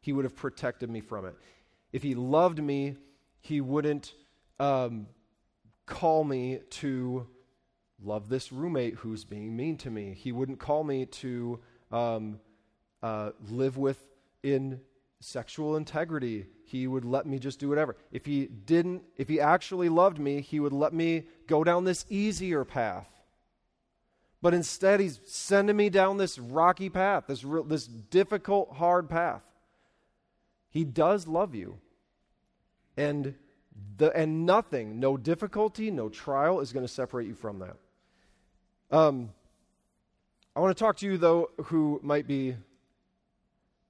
He 0.00 0.14
would 0.14 0.24
have 0.24 0.34
protected 0.34 0.88
me 0.88 1.02
from 1.02 1.26
it. 1.26 1.34
If 1.92 2.02
He 2.02 2.14
loved 2.14 2.58
me, 2.58 2.96
He 3.42 3.60
wouldn't 3.60 4.14
um, 4.58 5.08
call 5.84 6.24
me 6.24 6.60
to 6.70 7.26
love 8.02 8.30
this 8.30 8.50
roommate 8.50 8.94
who's 8.94 9.24
being 9.24 9.54
mean 9.54 9.76
to 9.76 9.90
me. 9.90 10.14
He 10.14 10.32
wouldn't 10.32 10.58
call 10.58 10.84
me 10.84 11.04
to 11.04 11.60
um, 11.92 12.40
uh, 13.02 13.32
live 13.50 13.76
with 13.76 14.02
in 14.42 14.80
sexual 15.20 15.76
integrity. 15.76 16.46
He 16.64 16.86
would 16.86 17.04
let 17.04 17.26
me 17.26 17.38
just 17.38 17.58
do 17.58 17.68
whatever. 17.68 17.96
If 18.10 18.26
he 18.26 18.46
didn't, 18.46 19.02
if 19.16 19.28
he 19.28 19.40
actually 19.40 19.88
loved 19.88 20.18
me, 20.18 20.40
he 20.40 20.60
would 20.60 20.72
let 20.72 20.92
me 20.92 21.24
go 21.46 21.64
down 21.64 21.84
this 21.84 22.04
easier 22.08 22.64
path. 22.64 23.08
But 24.42 24.54
instead, 24.54 25.00
he's 25.00 25.20
sending 25.24 25.76
me 25.76 25.88
down 25.88 26.18
this 26.18 26.38
rocky 26.38 26.90
path, 26.90 27.24
this, 27.26 27.42
real, 27.42 27.64
this 27.64 27.86
difficult, 27.86 28.74
hard 28.74 29.08
path. 29.08 29.42
He 30.70 30.84
does 30.84 31.26
love 31.26 31.54
you. 31.54 31.78
And, 32.96 33.34
the, 33.96 34.14
and 34.14 34.44
nothing, 34.46 35.00
no 35.00 35.16
difficulty, 35.16 35.90
no 35.90 36.08
trial 36.08 36.60
is 36.60 36.72
going 36.72 36.86
to 36.86 36.92
separate 36.92 37.26
you 37.26 37.34
from 37.34 37.60
that. 37.60 37.76
Um, 38.90 39.30
I 40.54 40.60
want 40.60 40.76
to 40.76 40.80
talk 40.80 40.98
to 40.98 41.06
you, 41.06 41.18
though, 41.18 41.50
who 41.64 42.00
might 42.02 42.26
be, 42.26 42.56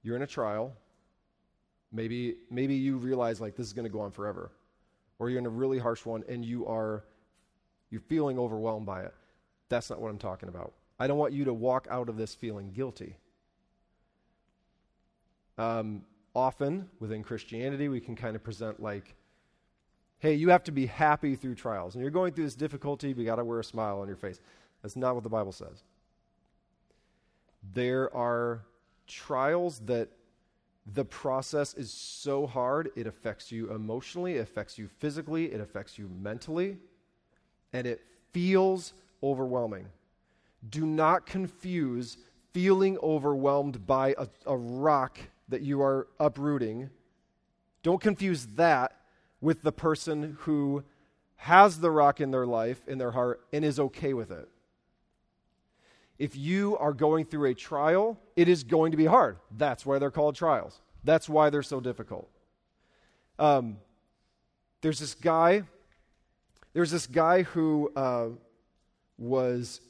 you're 0.03 0.17
in 0.17 0.23
a 0.23 0.27
trial. 0.27 0.73
Maybe, 1.97 2.37
maybe 2.51 2.75
you 2.75 2.99
realize 2.99 3.41
like 3.41 3.57
this 3.57 3.67
is 3.67 3.73
going 3.73 3.87
to 3.87 3.91
go 3.91 4.01
on 4.01 4.11
forever. 4.11 4.53
Or 5.19 5.31
you're 5.31 5.39
in 5.39 5.47
a 5.47 5.51
really 5.51 5.79
harsh 5.79 6.05
one 6.05 6.23
and 6.29 6.45
you 6.45 6.67
are, 6.67 7.05
you're 7.91 8.03
feeling 8.03 8.39
overwhelmed 8.39 8.85
by 8.85 9.01
it. 9.03 9.15
That's 9.71 9.89
not 9.89 9.99
what 9.99 10.11
I'm 10.11 10.19
talking 10.19 10.51
about. 10.51 10.75
I 10.99 11.07
don't 11.07 11.17
want 11.17 11.33
you 11.33 11.47
to 11.47 11.55
walk 11.55 11.89
out 11.91 12.11
of 12.11 12.19
this 12.19 12.35
feeling 12.35 12.71
guilty. 12.71 13.17
Um, 15.57 16.03
often 16.35 16.91
within 17.01 17.23
Christianity, 17.23 17.89
we 17.89 18.01
can 18.01 18.15
kind 18.15 18.37
of 18.37 18.45
present 18.45 18.83
like, 18.83 19.15
hey, 20.19 20.35
you 20.35 20.51
have 20.51 20.65
to 20.65 20.73
be 20.73 20.85
happy 20.85 21.35
through 21.35 21.55
trials. 21.55 21.95
And 21.95 22.03
you're 22.03 22.11
going 22.11 22.35
through 22.35 22.45
this 22.45 22.55
difficulty, 22.55 23.09
you 23.09 23.25
got 23.25 23.37
to 23.37 23.45
wear 23.45 23.61
a 23.61 23.65
smile 23.65 24.01
on 24.01 24.07
your 24.07 24.19
face. 24.19 24.39
That's 24.83 24.97
not 24.97 25.15
what 25.15 25.25
the 25.25 25.31
Bible 25.31 25.53
says. 25.53 25.83
There 27.73 28.15
are 28.15 28.61
trials 29.07 29.81
that 29.87 30.11
the 30.95 31.05
process 31.05 31.75
is 31.75 31.93
so 31.93 32.47
hard, 32.47 32.91
it 32.95 33.07
affects 33.07 33.51
you 33.51 33.73
emotionally, 33.73 34.37
it 34.37 34.41
affects 34.41 34.79
you 34.79 34.87
physically, 34.87 35.53
it 35.53 35.61
affects 35.61 35.99
you 35.99 36.09
mentally, 36.09 36.79
and 37.73 37.87
it 37.87 38.03
feels 38.33 38.93
overwhelming. 39.23 39.87
Do 40.69 40.87
not 40.87 41.27
confuse 41.27 42.19
feeling 42.53 42.99
overwhelmed 43.03 43.87
by 43.87 44.15
a, 44.17 44.29
a 44.47 44.57
rock 44.57 45.19
that 45.49 45.63
you 45.63 45.83
are 45.83 46.07
uprooting. 46.21 46.91
Don't 47.83 48.01
confuse 48.01 48.47
that 48.55 48.93
with 49.41 49.63
the 49.63 49.73
person 49.73 50.37
who 50.41 50.85
has 51.37 51.81
the 51.81 51.91
rock 51.91 52.21
in 52.21 52.31
their 52.31 52.47
life, 52.47 52.81
in 52.89 52.99
their 52.99 53.11
heart, 53.11 53.41
and 53.53 53.65
is 53.65 53.79
okay 53.79 54.15
with 54.15 54.31
it 54.31 54.49
if 56.19 56.37
you 56.37 56.77
are 56.79 56.93
going 56.93 57.27
through 57.27 57.51
a 57.51 57.55
trial, 57.55 58.19
it 58.37 58.49
is 58.49 58.65
going 58.65 58.91
to 58.93 58.97
be 58.97 59.05
hard. 59.05 59.39
That's 59.57 59.85
why 59.85 59.99
they're 59.99 60.11
called 60.11 60.35
trials. 60.35 60.81
That's 61.05 61.29
why 61.29 61.51
they're 61.51 61.63
so 61.63 61.81
difficult. 61.81 62.29
Um, 63.39 63.79
there's 64.81 64.99
this 64.99 65.15
guy. 65.15 65.63
There's 66.73 66.91
this 66.91 67.07
guy 67.07 67.43
who 67.43 67.93
uh, 67.95 68.29
was 69.19 69.81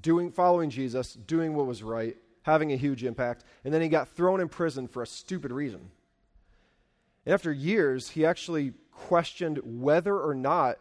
doing, 0.00 0.30
following 0.30 0.70
Jesus, 0.70 1.14
doing 1.14 1.54
what 1.54 1.66
was 1.66 1.82
right, 1.82 2.16
having 2.42 2.72
a 2.72 2.76
huge 2.76 3.04
impact, 3.04 3.44
and 3.64 3.72
then 3.72 3.82
he 3.82 3.88
got 3.88 4.08
thrown 4.08 4.40
in 4.40 4.48
prison 4.48 4.86
for 4.88 5.02
a 5.02 5.06
stupid 5.06 5.50
reason. 5.50 5.90
And 7.24 7.32
after 7.32 7.52
years, 7.52 8.10
he 8.10 8.26
actually 8.26 8.72
questioned 8.90 9.60
whether 9.64 10.18
or 10.18 10.34
not 10.34 10.78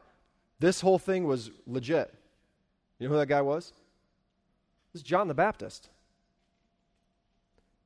this 0.60 0.82
whole 0.82 1.00
thing 1.00 1.26
was 1.26 1.52
legit. 1.66 2.14
You 3.00 3.08
know 3.08 3.14
who 3.14 3.20
that 3.20 3.28
guy 3.28 3.42
was? 3.42 3.74
This 4.94 5.02
is 5.02 5.04
John 5.04 5.28
the 5.28 5.34
Baptist. 5.34 5.90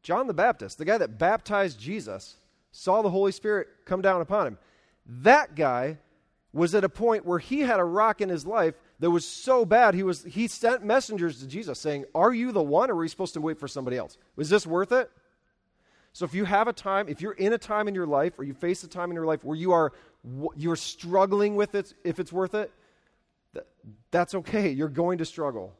John 0.04 0.28
the 0.28 0.34
Baptist, 0.34 0.78
the 0.78 0.86
guy 0.86 0.98
that 0.98 1.18
baptized 1.18 1.80
Jesus, 1.80 2.36
saw 2.72 3.02
the 3.02 3.10
Holy 3.10 3.32
Spirit 3.32 3.68
come 3.86 4.02
down 4.02 4.22
upon 4.22 4.48
him. 4.48 4.58
That 5.06 5.56
guy 5.56 5.98
was 6.54 6.76
at 6.76 6.84
a 6.84 6.90
point 6.90 7.26
where 7.26 7.40
he 7.40 7.62
had 7.62 7.80
a 7.80 7.84
rock 7.84 8.22
in 8.22 8.30
his 8.30 8.46
life 8.46 8.76
that 9.00 9.12
was 9.12 9.28
so 9.28 9.66
bad 9.66 9.94
he 9.94 10.04
was 10.04 10.24
he 10.24 10.48
sent 10.48 10.84
messengers 10.84 11.40
to 11.40 11.48
Jesus 11.48 11.80
saying, 11.80 12.06
"Are 12.16 12.34
you 12.34 12.52
the 12.52 12.64
one 12.64 12.90
or 12.90 12.94
are 12.94 12.98
we 12.98 13.08
supposed 13.08 13.34
to 13.36 13.42
wait 13.42 13.60
for 13.60 13.68
somebody 13.68 13.98
else? 13.98 14.18
Was 14.36 14.50
this 14.50 14.66
worth 14.66 14.92
it?" 14.92 15.12
So 16.14 16.26
if 16.26 16.34
you 16.34 16.46
have 16.46 16.68
a 16.68 16.74
time, 16.74 17.08
if 17.10 17.22
you're 17.22 17.34
in 17.34 17.54
a 17.54 17.58
time 17.58 17.88
in 17.88 17.94
your 17.94 18.08
life 18.08 18.40
or 18.40 18.44
you 18.44 18.54
face 18.54 18.84
a 18.84 18.88
time 18.88 19.12
in 19.12 19.16
your 19.16 19.26
life 19.26 19.44
where 19.44 19.58
you 19.58 19.72
are 19.72 19.94
you're 20.56 20.76
struggling 20.76 21.56
with 21.56 21.76
it 21.76 21.94
if 22.04 22.20
it's 22.20 22.34
worth 22.34 22.54
it, 22.54 22.72
that's 24.10 24.34
okay. 24.34 24.72
You're 24.72 24.90
going 24.90 25.20
to 25.20 25.26
struggle. 25.26 25.74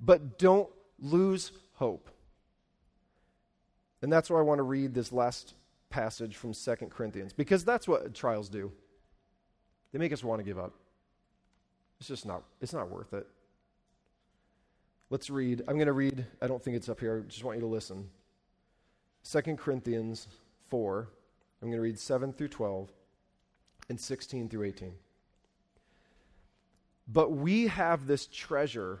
But 0.00 0.38
don't 0.38 0.68
lose 1.00 1.52
hope. 1.74 2.08
And 4.02 4.12
that's 4.12 4.30
why 4.30 4.38
I 4.38 4.42
want 4.42 4.58
to 4.58 4.64
read 4.64 4.94
this 4.94 5.12
last 5.12 5.54
passage 5.90 6.36
from 6.36 6.52
2 6.52 6.74
Corinthians, 6.90 7.32
because 7.32 7.64
that's 7.64 7.88
what 7.88 8.14
trials 8.14 8.48
do. 8.48 8.70
They 9.92 9.98
make 9.98 10.12
us 10.12 10.22
want 10.22 10.40
to 10.40 10.44
give 10.44 10.58
up. 10.58 10.74
It's 11.98 12.08
just 12.08 12.26
not, 12.26 12.42
it's 12.60 12.72
not 12.72 12.90
worth 12.90 13.12
it. 13.12 13.26
Let's 15.10 15.30
read. 15.30 15.62
I'm 15.66 15.76
going 15.76 15.86
to 15.86 15.92
read, 15.92 16.26
I 16.40 16.46
don't 16.46 16.62
think 16.62 16.76
it's 16.76 16.88
up 16.88 17.00
here. 17.00 17.24
I 17.24 17.28
just 17.28 17.42
want 17.42 17.56
you 17.56 17.62
to 17.62 17.66
listen. 17.66 18.08
2 19.30 19.56
Corinthians 19.56 20.28
4. 20.68 21.08
I'm 21.60 21.68
going 21.68 21.78
to 21.78 21.82
read 21.82 21.98
7 21.98 22.32
through 22.32 22.48
12 22.48 22.90
and 23.88 23.98
16 23.98 24.48
through 24.48 24.64
18. 24.64 24.92
But 27.10 27.32
we 27.32 27.68
have 27.68 28.06
this 28.06 28.26
treasure 28.26 29.00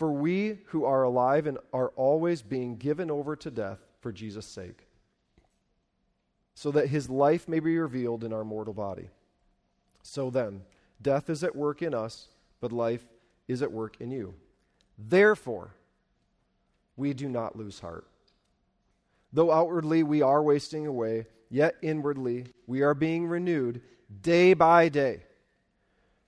For 0.00 0.10
we 0.10 0.56
who 0.68 0.86
are 0.86 1.02
alive 1.02 1.46
and 1.46 1.58
are 1.74 1.90
always 1.90 2.40
being 2.40 2.76
given 2.76 3.10
over 3.10 3.36
to 3.36 3.50
death 3.50 3.80
for 4.00 4.12
Jesus' 4.12 4.46
sake, 4.46 4.86
so 6.54 6.70
that 6.70 6.86
his 6.86 7.10
life 7.10 7.46
may 7.46 7.60
be 7.60 7.76
revealed 7.76 8.24
in 8.24 8.32
our 8.32 8.42
mortal 8.42 8.72
body. 8.72 9.10
So 10.02 10.30
then, 10.30 10.62
death 11.02 11.28
is 11.28 11.44
at 11.44 11.54
work 11.54 11.82
in 11.82 11.92
us, 11.92 12.28
but 12.62 12.72
life 12.72 13.04
is 13.46 13.60
at 13.60 13.72
work 13.72 14.00
in 14.00 14.10
you. 14.10 14.32
Therefore, 14.98 15.74
we 16.96 17.12
do 17.12 17.28
not 17.28 17.58
lose 17.58 17.80
heart. 17.80 18.06
Though 19.34 19.52
outwardly 19.52 20.02
we 20.02 20.22
are 20.22 20.42
wasting 20.42 20.86
away, 20.86 21.26
yet 21.50 21.74
inwardly 21.82 22.46
we 22.66 22.80
are 22.80 22.94
being 22.94 23.26
renewed 23.26 23.82
day 24.22 24.54
by 24.54 24.88
day. 24.88 25.24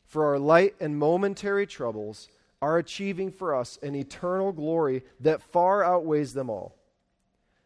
For 0.04 0.26
our 0.26 0.38
light 0.38 0.74
and 0.78 0.98
momentary 0.98 1.66
troubles 1.66 2.28
are 2.62 2.78
achieving 2.78 3.32
for 3.32 3.56
us 3.56 3.76
an 3.82 3.96
eternal 3.96 4.52
glory 4.52 5.02
that 5.18 5.42
far 5.42 5.84
outweighs 5.84 6.32
them 6.32 6.48
all. 6.48 6.76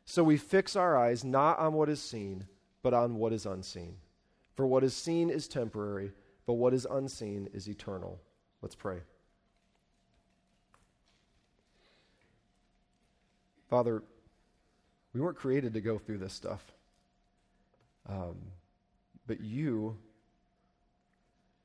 So 0.06 0.24
we 0.24 0.38
fix 0.38 0.74
our 0.74 0.96
eyes 0.96 1.22
not 1.22 1.58
on 1.58 1.74
what 1.74 1.90
is 1.90 2.00
seen, 2.00 2.46
but 2.82 2.94
on 2.94 3.16
what 3.16 3.34
is 3.34 3.44
unseen. 3.44 3.96
For 4.54 4.66
what 4.66 4.82
is 4.82 4.96
seen 4.96 5.28
is 5.28 5.48
temporary, 5.48 6.12
but 6.46 6.54
what 6.54 6.72
is 6.72 6.86
unseen 6.90 7.48
is 7.52 7.68
eternal. 7.68 8.18
Let's 8.62 8.74
pray. 8.74 9.00
Father, 13.68 14.02
we 15.12 15.20
weren't 15.20 15.36
created 15.36 15.74
to 15.74 15.80
go 15.82 15.98
through 15.98 16.18
this 16.18 16.32
stuff. 16.32 16.64
Um, 18.08 18.36
but 19.26 19.40
you, 19.40 19.98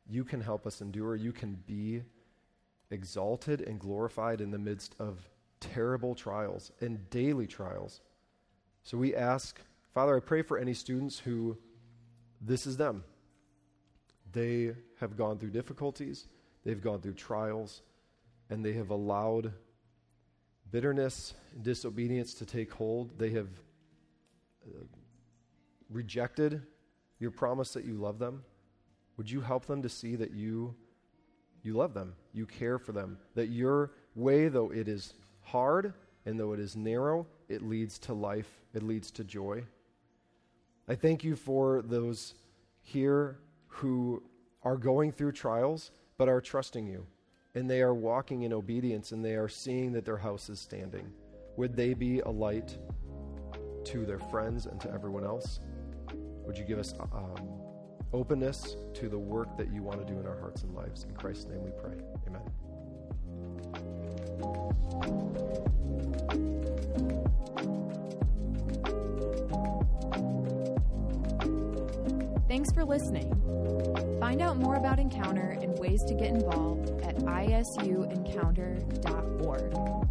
you 0.09 0.25
can 0.25 0.41
help 0.41 0.67
us 0.67 0.81
endure. 0.81 1.15
You 1.15 1.31
can 1.31 1.57
be 1.65 2.01
exalted 2.91 3.61
and 3.61 3.79
glorified 3.79 4.41
in 4.41 4.51
the 4.51 4.59
midst 4.59 4.95
of 4.99 5.29
terrible 5.59 6.15
trials 6.15 6.71
and 6.81 7.09
daily 7.09 7.47
trials. 7.47 8.01
So 8.83 8.97
we 8.97 9.15
ask, 9.15 9.59
Father, 9.93 10.15
I 10.15 10.19
pray 10.19 10.41
for 10.41 10.57
any 10.57 10.73
students 10.73 11.19
who 11.19 11.57
this 12.41 12.65
is 12.65 12.77
them. 12.77 13.03
They 14.31 14.73
have 14.99 15.17
gone 15.17 15.37
through 15.37 15.51
difficulties, 15.51 16.27
they've 16.63 16.81
gone 16.81 17.01
through 17.01 17.13
trials, 17.13 17.81
and 18.49 18.63
they 18.65 18.73
have 18.73 18.89
allowed 18.89 19.53
bitterness 20.71 21.33
and 21.53 21.63
disobedience 21.63 22.33
to 22.35 22.45
take 22.45 22.71
hold. 22.71 23.17
They 23.19 23.31
have 23.31 23.49
uh, 24.65 24.83
rejected 25.89 26.61
your 27.19 27.31
promise 27.31 27.73
that 27.73 27.85
you 27.85 27.93
love 27.93 28.17
them, 28.19 28.43
would 29.15 29.29
you 29.29 29.41
help 29.41 29.67
them 29.67 29.83
to 29.83 29.89
see 29.89 30.15
that 30.15 30.31
you 30.31 30.73
you 31.63 31.73
love 31.73 31.93
them, 31.93 32.13
you 32.33 32.45
care 32.45 32.77
for 32.77 32.91
them, 32.91 33.17
that 33.35 33.47
your 33.47 33.91
way 34.15 34.47
though 34.47 34.71
it 34.71 34.87
is 34.87 35.13
hard 35.41 35.93
and 36.25 36.39
though 36.39 36.53
it 36.53 36.59
is 36.59 36.75
narrow, 36.75 37.25
it 37.49 37.61
leads 37.61 37.97
to 37.99 38.13
life, 38.13 38.61
it 38.73 38.83
leads 38.83 39.11
to 39.11 39.23
joy. 39.23 39.63
I 40.87 40.95
thank 40.95 41.23
you 41.23 41.35
for 41.35 41.81
those 41.81 42.35
here 42.81 43.39
who 43.67 44.23
are 44.63 44.77
going 44.77 45.11
through 45.11 45.31
trials 45.31 45.91
but 46.17 46.29
are 46.29 46.41
trusting 46.41 46.87
you 46.87 47.05
and 47.55 47.69
they 47.69 47.81
are 47.81 47.93
walking 47.93 48.43
in 48.43 48.53
obedience 48.53 49.11
and 49.11 49.23
they 49.23 49.35
are 49.35 49.49
seeing 49.49 49.91
that 49.93 50.05
their 50.05 50.17
house 50.17 50.49
is 50.49 50.59
standing. 50.59 51.11
Would 51.57 51.75
they 51.75 51.93
be 51.93 52.19
a 52.19 52.29
light 52.29 52.77
to 53.85 54.05
their 54.05 54.19
friends 54.19 54.65
and 54.65 54.79
to 54.81 54.91
everyone 54.91 55.25
else? 55.25 55.59
Would 56.45 56.57
you 56.57 56.63
give 56.63 56.79
us 56.79 56.93
um, 56.99 57.61
openness 58.13 58.75
to 58.95 59.09
the 59.09 59.17
work 59.17 59.57
that 59.57 59.71
you 59.73 59.83
want 59.83 60.05
to 60.05 60.13
do 60.13 60.19
in 60.19 60.27
our 60.27 60.39
hearts 60.39 60.63
and 60.63 60.73
lives? 60.75 61.03
In 61.03 61.13
Christ's 61.15 61.45
name 61.45 61.63
we 61.63 61.71
pray. 61.71 61.95
Amen. 62.27 62.41
Thanks 72.47 72.71
for 72.73 72.83
listening. 72.83 73.29
Find 74.19 74.41
out 74.41 74.57
more 74.57 74.75
about 74.75 74.99
Encounter 74.99 75.57
and 75.61 75.79
ways 75.79 76.03
to 76.03 76.13
get 76.13 76.27
involved 76.27 76.89
at 77.01 77.15
isuencounter.org. 77.15 80.01